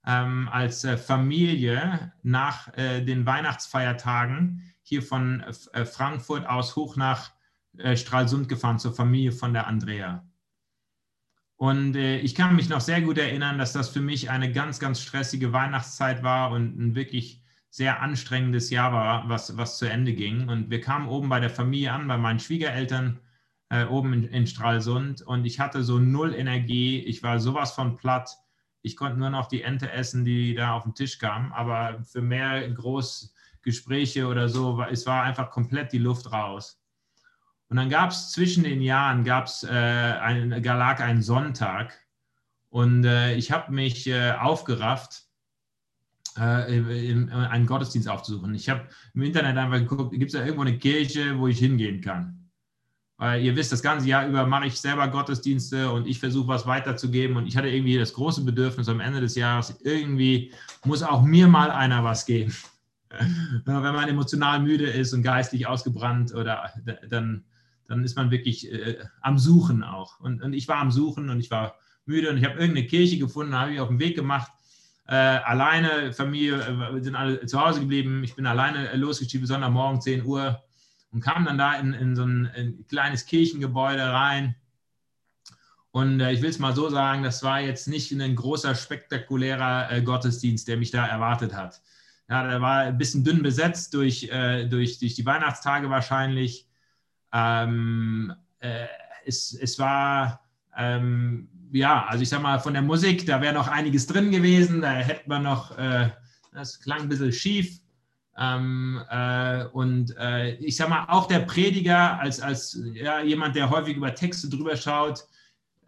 ähm, 0.07 0.49
als 0.51 0.85
äh, 0.85 0.97
Familie 0.97 2.13
nach 2.23 2.73
äh, 2.77 3.03
den 3.03 3.27
Weihnachtsfeiertagen 3.27 4.75
hier 4.83 5.03
von 5.03 5.41
äh, 5.73 5.85
Frankfurt 5.85 6.47
aus 6.47 6.77
hoch 6.77 6.97
nach 6.97 7.33
äh, 7.79 7.97
Stralsund 7.97 8.49
gefahren 8.49 8.79
zur 8.79 8.95
Familie 8.95 9.33
von 9.33 9.53
der 9.53 9.67
Andrea. 9.67 10.25
Und 11.65 11.97
äh, 11.97 12.19
ich 12.19 12.35
kann 12.35 12.57
mich 12.57 12.69
noch 12.69 12.83
sehr 12.83 13.01
gut 13.01 13.17
erinnern, 13.17 13.57
dass 13.57 13.73
das 13.73 13.89
für 13.89 14.03
mich 14.03 14.29
eine 14.29 14.53
ganz, 14.53 14.79
ganz 14.81 15.01
stressige 15.01 15.55
Weihnachtszeit 15.55 16.23
war 16.23 16.51
und 16.51 16.79
ein 16.79 16.95
wirklich 16.95 17.43
sehr 17.71 18.03
anstrengendes 18.03 18.69
Jahr 18.69 18.93
war, 18.93 19.31
was, 19.31 19.57
was 19.57 19.79
zu 19.79 19.87
Ende 19.87 20.13
ging. 20.13 20.51
Und 20.51 20.69
wir 20.69 20.83
kamen 20.83 21.09
oben 21.09 21.31
bei 21.31 21.41
der 21.41 21.49
Familie 21.49 21.93
an, 21.93 22.07
bei 22.07 22.19
meinen 22.19 22.39
Schwiegereltern 22.39 23.19
äh, 23.71 23.87
oben 23.87 24.13
in, 24.13 24.25
in 24.25 24.47
Stralsund 24.47 25.23
und 25.23 25.47
ich 25.47 25.59
hatte 25.59 25.83
so 25.85 25.99
null 25.99 26.35
Energie. 26.35 26.99
Ich 26.99 27.23
war 27.23 27.41
sowas 27.41 27.73
von 27.73 27.97
platt. 27.97 28.37
Ich 28.83 28.95
konnte 28.95 29.19
nur 29.19 29.31
noch 29.31 29.47
die 29.47 29.63
Ente 29.63 29.91
essen, 29.91 30.23
die 30.27 30.55
da 30.55 30.75
auf 30.75 30.83
den 30.83 30.95
Tisch 30.95 31.19
kam. 31.19 31.51
Aber 31.55 32.05
für 32.05 32.21
mehr 32.21 32.71
Großgespräche 32.71 34.27
oder 34.27 34.51
so, 34.51 34.85
es 34.91 35.07
war 35.07 35.23
einfach 35.23 35.51
komplett 35.51 35.95
die 35.95 35.99
Luft 35.99 36.31
raus. 36.31 36.84
Und 37.69 37.77
dann 37.77 37.89
gab 37.89 38.11
es 38.11 38.31
zwischen 38.31 38.65
den 38.65 38.81
Jahren, 38.81 39.25
gab's, 39.25 39.65
äh, 39.65 39.69
ein, 39.69 40.51
lag 40.63 41.01
ein 41.01 41.23
Sonntag 41.23 41.99
und 42.69 43.05
äh, 43.05 43.35
ich 43.35 43.53
habe 43.53 43.73
mich 43.73 44.07
äh, 44.07 44.33
aufgerafft, 44.33 45.25
äh, 46.39 46.77
in, 46.77 46.89
in 46.89 47.31
einen 47.31 47.67
Gottesdienst 47.67 48.09
aufzusuchen. 48.09 48.55
Ich 48.55 48.69
habe 48.69 48.89
im 49.15 49.23
Internet 49.23 49.57
einfach 49.57 49.79
geguckt, 49.79 50.13
gibt 50.13 50.33
es 50.33 50.39
da 50.39 50.45
irgendwo 50.45 50.63
eine 50.63 50.79
Kirche, 50.79 51.39
wo 51.39 51.47
ich 51.47 51.59
hingehen 51.59 52.01
kann? 52.01 52.51
Weil 53.17 53.43
ihr 53.45 53.55
wisst, 53.55 53.71
das 53.71 53.83
ganze 53.83 54.09
Jahr 54.09 54.27
über 54.27 54.45
mache 54.45 54.67
ich 54.67 54.81
selber 54.81 55.07
Gottesdienste 55.07 55.91
und 55.91 56.09
ich 56.09 56.19
versuche 56.19 56.49
was 56.49 56.67
weiterzugeben. 56.67 57.37
Und 57.37 57.47
ich 57.47 57.57
hatte 57.57 57.69
irgendwie 57.69 57.97
das 57.97 58.13
große 58.13 58.45
Bedürfnis 58.45 58.89
am 58.89 59.01
Ende 59.01 59.21
des 59.21 59.37
Jahres, 59.37 59.79
irgendwie 59.85 60.53
muss 60.85 61.03
auch 61.03 61.23
mir 61.23 61.47
mal 61.47 61.71
einer 61.71 62.03
was 62.03 62.27
geben. 62.27 62.55
Wenn 63.65 63.83
man 63.83 64.09
emotional 64.09 64.61
müde 64.61 64.87
ist 64.87 65.13
und 65.13 65.23
geistlich 65.23 65.69
ausgebrannt, 65.69 66.35
oder 66.35 66.73
dann, 67.09 67.45
dann 67.95 68.05
ist 68.05 68.17
man 68.17 68.31
wirklich 68.31 68.71
äh, 68.71 68.99
am 69.21 69.39
Suchen 69.39 69.83
auch. 69.83 70.21
Und, 70.21 70.43
und 70.43 70.53
ich 70.53 70.69
war 70.69 70.79
am 70.79 70.91
Suchen 70.91 71.31
und 71.31 71.41
ich 71.41 71.51
war 71.51 71.79
müde 72.07 72.31
und 72.31 72.37
ich 72.37 72.45
habe 72.45 72.59
irgendeine 72.59 72.87
Kirche 72.87 73.19
gefunden, 73.19 73.55
habe 73.55 73.73
ich 73.73 73.81
auf 73.81 73.89
den 73.89 73.99
Weg 73.99 74.17
gemacht. 74.17 74.51
Äh, 75.07 75.15
alleine, 75.15 76.13
Familie, 76.13 76.57
äh, 76.57 77.01
sind 77.03 77.15
alle 77.15 77.45
zu 77.47 77.61
Hause 77.61 77.81
geblieben. 77.81 78.25
Ich 78.25 78.35
bin 78.35 78.47
alleine 78.47 78.95
losgestiegen, 78.97 79.47
Sonntagmorgen 79.47 80.01
10 80.01 80.25
Uhr 80.25 80.63
und 81.13 81.21
kam 81.21 81.45
dann 81.45 81.59
da 81.59 81.75
in, 81.75 81.93
in 81.93 82.17
so 82.17 82.25
ein 82.25 82.47
in 82.57 82.87
kleines 82.87 83.27
Kirchengebäude 83.27 84.03
rein. 84.03 84.57
Und 85.93 86.21
äh, 86.21 86.33
ich 86.33 86.43
will 86.43 86.51
es 86.51 86.59
mal 86.59 86.75
so 86.75 86.91
sagen, 86.91 87.23
das 87.23 87.43
war 87.43 87.61
jetzt 87.61 87.87
nicht 87.87 88.11
ein 88.11 88.35
großer, 88.35 88.75
spektakulärer 88.75 89.93
äh, 89.93 90.03
Gottesdienst, 90.03 90.67
der 90.67 90.77
mich 90.77 90.91
da 90.91 91.07
erwartet 91.07 91.55
hat. 91.55 91.81
Ja, 92.29 92.49
der 92.49 92.61
war 92.61 92.81
ein 92.81 92.99
bisschen 92.99 93.23
dünn 93.23 93.43
besetzt 93.43 93.95
durch, 93.95 94.25
äh, 94.25 94.67
durch, 94.67 94.99
durch 94.99 95.15
die 95.15 95.27
Weihnachtstage 95.27 95.91
wahrscheinlich. 95.91 96.64
Ähm, 97.35 98.33
äh, 98.61 98.87
es, 99.27 99.53
es 99.53 99.79
war, 99.79 100.41
ähm, 100.77 101.49
ja, 101.73 102.07
also 102.07 102.23
ich 102.23 102.29
sag 102.29 102.41
mal, 102.41 102.61
von 102.61 102.73
der 102.73 102.83
Musik, 102.83 103.27
da 103.27 103.41
wäre 103.41 103.53
noch 103.53 103.69
einiges 103.69 104.07
drin 104.07 104.31
gewesen. 104.31 104.81
Da 104.81 104.93
hätte 104.93 105.29
man 105.29 105.43
noch, 105.43 105.77
äh, 105.77 106.11
das 106.53 106.81
klang 106.81 107.03
ein 107.03 107.09
bisschen 107.09 107.33
schief. 107.33 107.81
Ähm, 108.37 109.01
äh, 109.11 109.65
und 109.67 110.17
äh, 110.17 110.55
ich 110.55 110.77
sage 110.77 110.91
mal, 110.91 111.07
auch 111.09 111.27
der 111.27 111.41
Prediger 111.41 112.19
als, 112.19 112.41
als 112.41 112.81
ja, 112.93 113.21
jemand, 113.21 113.57
der 113.57 113.71
häufig 113.71 113.97
über 113.97 114.15
Texte 114.15 114.49
drüber 114.49 114.77
schaut, 114.77 115.25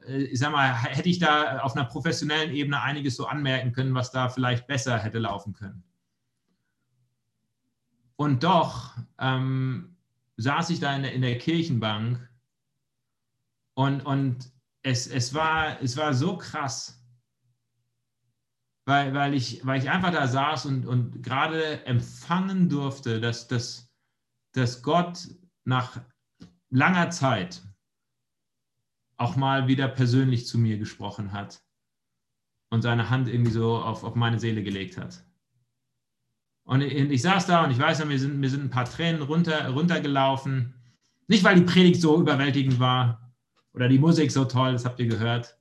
äh, 0.07 0.25
ich 0.25 0.39
sag 0.39 0.53
mal, 0.53 0.73
hätte 0.73 1.09
ich 1.09 1.19
da 1.19 1.59
auf 1.61 1.77
einer 1.77 1.87
professionellen 1.87 2.53
Ebene 2.53 2.83
einiges 2.83 3.17
so 3.17 3.27
anmerken 3.27 3.73
können, 3.73 3.95
was 3.95 4.11
da 4.11 4.29
vielleicht 4.29 4.67
besser 4.67 4.99
hätte 4.99 5.19
laufen 5.19 5.53
können. 5.53 5.83
Und 8.17 8.45
doch 8.45 8.97
ähm, 9.19 9.96
saß 10.37 10.71
ich 10.71 10.81
da 10.81 10.95
in 10.95 11.03
der, 11.03 11.13
in 11.13 11.23
der 11.23 11.39
Kirchenbank 11.39 12.29
und, 13.75 14.03
und 14.03 14.53
es, 14.83 15.07
es, 15.07 15.35
war, 15.35 15.81
es 15.83 15.97
war 15.97 16.15
so 16.15 16.37
krass 16.37 16.97
weil, 18.87 19.13
weil, 19.15 19.35
ich, 19.35 19.67
weil 19.67 19.83
ich 19.83 19.91
einfach 19.91 20.13
da 20.13 20.27
saß 20.29 20.67
und, 20.67 20.87
und 20.87 21.23
gerade 21.23 21.85
empfangen 21.87 22.69
durfte, 22.69 23.21
dass, 23.21 23.49
dass, 23.49 23.93
dass 24.53 24.83
Gott 24.83 25.29
nach 25.65 26.01
langer 26.71 27.11
Zeit 27.11 27.63
auch 29.17 29.35
mal 29.35 29.67
wieder 29.67 29.89
persönlich 29.89 30.47
zu 30.47 30.57
mir 30.57 30.79
gesprochen 30.79 31.33
hat 31.33 31.65
und 32.71 32.83
seine 32.83 33.11
Hand 33.11 33.29
irgendwie 33.29 33.51
so 33.51 33.77
auf, 33.77 34.05
auf 34.05 34.15
meine 34.15 34.39
Seele 34.39 34.63
gelegt 34.63 34.99
hat. 34.99 35.26
Und 36.67 36.81
ich, 36.81 37.23
saß 37.23 37.47
da 37.47 37.65
und 37.65 37.71
ich 37.71 37.79
weiß, 37.79 38.05
mir 38.07 38.19
sind, 38.19 38.41
mir 38.41 38.51
sind 38.51 38.65
ein 38.65 38.71
paar 38.71 38.85
Tränen 38.87 39.23
runter, 39.23 39.69
runtergelaufen. 39.69 40.75
Nicht, 41.29 41.45
weil 41.45 41.55
die 41.55 41.63
Predigt 41.63 42.01
so 42.01 42.21
überwältigend 42.21 42.81
war 42.81 43.33
oder 43.73 43.89
die 43.89 44.01
Musik 44.01 44.33
so 44.33 44.45
toll, 44.45 44.73
das 44.73 44.85
habt 44.85 44.99
ihr 44.99 45.07
gehört, 45.07 45.57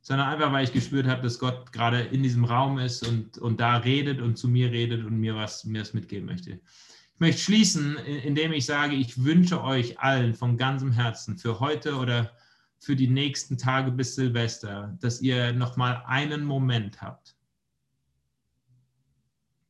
sondern 0.00 0.28
einfach, 0.28 0.50
weil 0.50 0.64
ich 0.64 0.72
gespürt 0.72 1.06
habe, 1.06 1.22
dass 1.22 1.38
Gott 1.38 1.70
gerade 1.72 2.00
in 2.00 2.22
diesem 2.22 2.44
Raum 2.44 2.78
ist 2.78 3.06
und, 3.06 3.36
und 3.38 3.60
da 3.60 3.76
redet 3.76 4.22
und 4.22 4.38
zu 4.38 4.48
mir 4.48 4.70
redet 4.72 5.04
und 5.04 5.18
mir 5.18 5.36
was, 5.36 5.64
mir 5.64 5.82
was 5.82 5.92
mitgeben 5.92 6.26
möchte. 6.26 6.52
Ich 6.52 7.20
möchte 7.20 7.42
schließen, 7.42 7.96
indem 7.98 8.52
ich 8.52 8.64
sage, 8.64 8.94
ich 8.94 9.22
wünsche 9.22 9.62
euch 9.62 10.00
allen 10.00 10.32
von 10.34 10.56
ganzem 10.56 10.92
Herzen 10.92 11.36
für 11.36 11.60
heute 11.60 11.96
oder 11.96 12.32
für 12.78 12.96
die 12.96 13.08
nächsten 13.08 13.58
Tage 13.58 13.92
bis 13.92 14.14
Silvester, 14.14 14.96
dass 15.00 15.20
ihr 15.20 15.52
nochmal 15.52 16.02
einen 16.06 16.42
Moment 16.44 17.02
habt, 17.02 17.36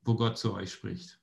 wo 0.03 0.15
Gott 0.15 0.39
zu 0.39 0.55
euch 0.55 0.73
spricht. 0.73 1.21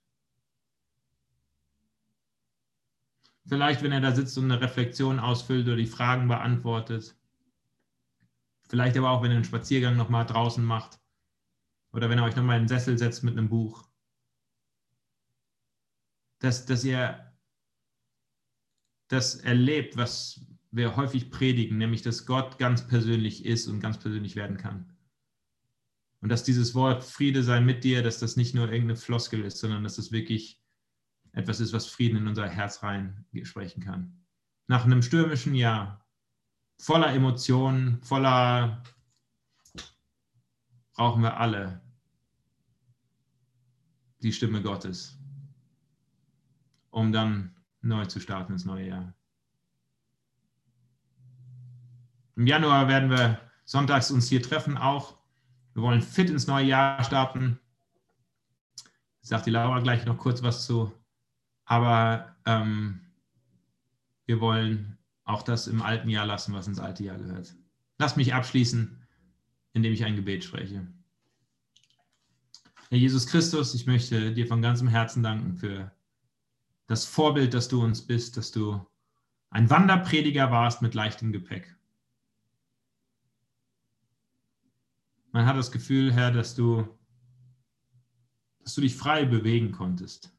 Vielleicht, 3.45 3.81
wenn 3.81 3.91
er 3.91 4.01
da 4.01 4.13
sitzt 4.13 4.37
und 4.37 4.51
eine 4.51 4.61
Reflexion 4.61 5.19
ausfüllt 5.19 5.67
oder 5.67 5.75
die 5.75 5.87
Fragen 5.87 6.27
beantwortet 6.27 7.15
Vielleicht 8.69 8.95
aber 8.97 9.09
auch, 9.09 9.23
wenn 9.23 9.31
ihr 9.31 9.37
einen 9.37 9.45
Spaziergang 9.45 9.97
nochmal 9.97 10.27
draußen 10.27 10.63
macht. 10.63 10.99
Oder 11.91 12.09
wenn 12.09 12.19
ihr 12.19 12.23
euch 12.23 12.35
nochmal 12.35 12.57
in 12.57 12.63
den 12.63 12.69
Sessel 12.69 12.99
setzt 12.99 13.23
mit 13.23 13.35
einem 13.35 13.49
Buch. 13.49 13.89
Dass, 16.37 16.65
dass 16.65 16.83
ihr 16.83 17.33
das 19.07 19.35
erlebt, 19.35 19.97
was 19.97 20.45
wir 20.69 20.95
häufig 20.95 21.31
predigen, 21.31 21.79
nämlich 21.79 22.03
dass 22.03 22.27
Gott 22.27 22.59
ganz 22.59 22.87
persönlich 22.87 23.43
ist 23.43 23.67
und 23.67 23.79
ganz 23.79 23.97
persönlich 23.97 24.35
werden 24.35 24.57
kann. 24.57 24.95
Und 26.21 26.29
dass 26.29 26.43
dieses 26.43 26.75
Wort 26.75 27.03
Friede 27.03 27.43
sei 27.43 27.61
mit 27.61 27.83
dir, 27.83 28.03
dass 28.03 28.19
das 28.19 28.35
nicht 28.35 28.53
nur 28.53 28.65
irgendeine 28.65 28.97
Floskel 28.97 29.43
ist, 29.45 29.59
sondern 29.59 29.83
dass 29.83 29.95
das 29.95 30.11
wirklich 30.11 30.61
etwas 31.31 31.59
ist, 31.59 31.73
was 31.73 31.87
Frieden 31.87 32.17
in 32.17 32.27
unser 32.27 32.47
Herz 32.47 32.83
rein 32.83 33.25
sprechen 33.43 33.83
kann. 33.83 34.25
Nach 34.67 34.83
einem 34.83 35.01
stürmischen 35.01 35.55
Jahr, 35.55 36.05
voller 36.77 37.13
Emotionen, 37.13 38.01
voller 38.03 38.83
brauchen 40.93 41.21
wir 41.21 41.37
alle 41.37 41.81
die 44.21 44.33
Stimme 44.33 44.61
Gottes, 44.61 45.17
um 46.89 47.11
dann 47.13 47.55
neu 47.81 48.05
zu 48.05 48.19
starten 48.19 48.53
ins 48.53 48.65
neue 48.65 48.87
Jahr. 48.87 49.13
Im 52.35 52.47
Januar 52.47 52.87
werden 52.87 53.09
wir 53.09 53.39
sonntags 53.65 54.11
uns 54.11 54.27
hier 54.27 54.41
treffen 54.41 54.77
auch. 54.77 55.18
Wir 55.79 55.83
wollen 55.83 56.01
fit 56.01 56.29
ins 56.29 56.45
neue 56.45 56.65
Jahr 56.65 57.01
starten. 57.05 57.57
Sagt 59.21 59.45
die 59.45 59.51
Laura 59.51 59.79
gleich 59.79 60.03
noch 60.03 60.17
kurz 60.17 60.43
was 60.43 60.65
zu. 60.65 60.91
Aber 61.63 62.35
ähm, 62.45 62.99
wir 64.25 64.41
wollen 64.41 64.97
auch 65.23 65.41
das 65.41 65.67
im 65.67 65.81
alten 65.81 66.09
Jahr 66.09 66.25
lassen, 66.25 66.53
was 66.53 66.67
ins 66.67 66.81
alte 66.81 67.05
Jahr 67.05 67.17
gehört. 67.17 67.55
Lass 67.97 68.17
mich 68.17 68.33
abschließen, 68.33 69.07
indem 69.71 69.93
ich 69.93 70.03
ein 70.03 70.17
Gebet 70.17 70.43
spreche. 70.43 70.85
Herr 72.89 72.97
Jesus 72.97 73.25
Christus, 73.25 73.73
ich 73.73 73.85
möchte 73.85 74.33
dir 74.33 74.47
von 74.47 74.61
ganzem 74.61 74.89
Herzen 74.89 75.23
danken 75.23 75.55
für 75.55 75.93
das 76.87 77.05
Vorbild, 77.05 77.53
dass 77.53 77.69
du 77.69 77.81
uns 77.81 78.05
bist, 78.05 78.35
dass 78.35 78.51
du 78.51 78.85
ein 79.49 79.69
Wanderprediger 79.69 80.51
warst 80.51 80.81
mit 80.81 80.93
leichtem 80.93 81.31
Gepäck. 81.31 81.78
Man 85.31 85.45
hat 85.45 85.57
das 85.57 85.71
Gefühl, 85.71 86.11
Herr, 86.11 86.31
dass 86.31 86.55
du, 86.55 86.87
dass 88.63 88.75
du 88.75 88.81
dich 88.81 88.95
frei 88.95 89.25
bewegen 89.25 89.71
konntest. 89.71 90.33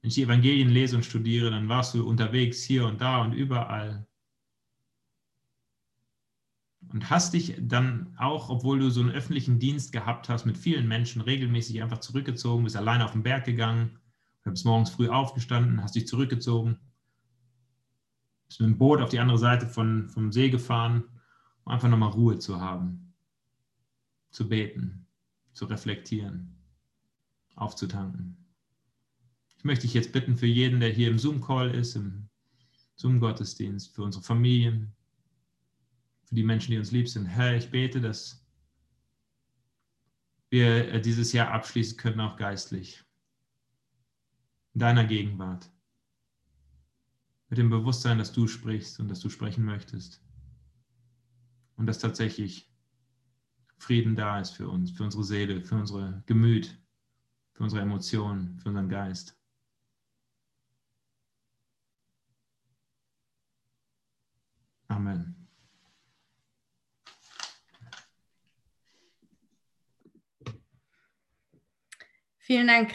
Wenn 0.00 0.08
ich 0.08 0.14
die 0.14 0.22
Evangelien 0.22 0.68
lese 0.68 0.96
und 0.96 1.04
studiere, 1.04 1.50
dann 1.50 1.68
warst 1.68 1.94
du 1.94 2.06
unterwegs 2.06 2.62
hier 2.62 2.86
und 2.86 3.00
da 3.00 3.22
und 3.22 3.32
überall 3.32 4.06
und 6.92 7.10
hast 7.10 7.34
dich 7.34 7.56
dann 7.58 8.14
auch, 8.18 8.50
obwohl 8.50 8.78
du 8.78 8.90
so 8.90 9.00
einen 9.00 9.10
öffentlichen 9.10 9.58
Dienst 9.58 9.92
gehabt 9.92 10.28
hast, 10.28 10.44
mit 10.44 10.56
vielen 10.56 10.86
Menschen 10.86 11.22
regelmäßig 11.22 11.82
einfach 11.82 11.98
zurückgezogen, 11.98 12.64
bist 12.64 12.76
alleine 12.76 13.04
auf 13.04 13.12
den 13.12 13.22
Berg 13.22 13.44
gegangen, 13.44 13.98
bist 14.44 14.64
morgens 14.64 14.90
früh 14.90 15.08
aufgestanden, 15.08 15.82
hast 15.82 15.94
dich 15.94 16.06
zurückgezogen, 16.06 16.78
bist 18.46 18.60
mit 18.60 18.68
dem 18.68 18.78
Boot 18.78 19.00
auf 19.00 19.08
die 19.08 19.18
andere 19.18 19.38
Seite 19.38 19.66
von, 19.66 20.08
vom 20.08 20.30
See 20.30 20.50
gefahren 20.50 21.04
um 21.64 21.72
einfach 21.72 21.88
nochmal 21.88 22.10
Ruhe 22.10 22.38
zu 22.38 22.60
haben, 22.60 23.13
zu 24.34 24.48
beten, 24.48 25.06
zu 25.52 25.64
reflektieren, 25.66 26.56
aufzutanken. 27.54 28.36
Ich 29.56 29.64
möchte 29.64 29.82
dich 29.82 29.94
jetzt 29.94 30.12
bitten 30.12 30.36
für 30.36 30.46
jeden, 30.46 30.80
der 30.80 30.90
hier 30.90 31.08
im 31.08 31.20
Zoom-Call 31.20 31.72
ist, 31.72 31.94
im 31.94 32.28
Zoom-Gottesdienst, 32.96 33.94
für 33.94 34.02
unsere 34.02 34.24
Familien, 34.24 34.92
für 36.24 36.34
die 36.34 36.42
Menschen, 36.42 36.72
die 36.72 36.78
uns 36.78 36.90
lieb 36.90 37.08
sind. 37.08 37.26
Herr, 37.26 37.56
ich 37.56 37.70
bete, 37.70 38.00
dass 38.00 38.44
wir 40.50 40.92
äh, 40.92 41.00
dieses 41.00 41.32
Jahr 41.32 41.52
abschließen 41.52 41.96
können, 41.96 42.20
auch 42.20 42.36
geistlich. 42.36 43.04
In 44.74 44.80
deiner 44.80 45.04
Gegenwart. 45.04 45.70
Mit 47.50 47.58
dem 47.58 47.70
Bewusstsein, 47.70 48.18
dass 48.18 48.32
du 48.32 48.48
sprichst 48.48 48.98
und 48.98 49.06
dass 49.06 49.20
du 49.20 49.28
sprechen 49.28 49.64
möchtest. 49.64 50.20
Und 51.76 51.86
dass 51.86 52.00
tatsächlich 52.00 52.73
Frieden 53.78 54.16
da 54.16 54.40
ist 54.40 54.52
für 54.52 54.68
uns, 54.68 54.90
für 54.92 55.04
unsere 55.04 55.24
Seele, 55.24 55.62
für 55.62 55.76
unser 55.76 56.22
Gemüt, 56.26 56.78
für 57.52 57.64
unsere 57.64 57.82
Emotionen, 57.82 58.58
für 58.58 58.68
unseren 58.68 58.88
Geist. 58.88 59.36
Amen. 64.88 65.34
Vielen 72.38 72.66
Dank, 72.66 72.92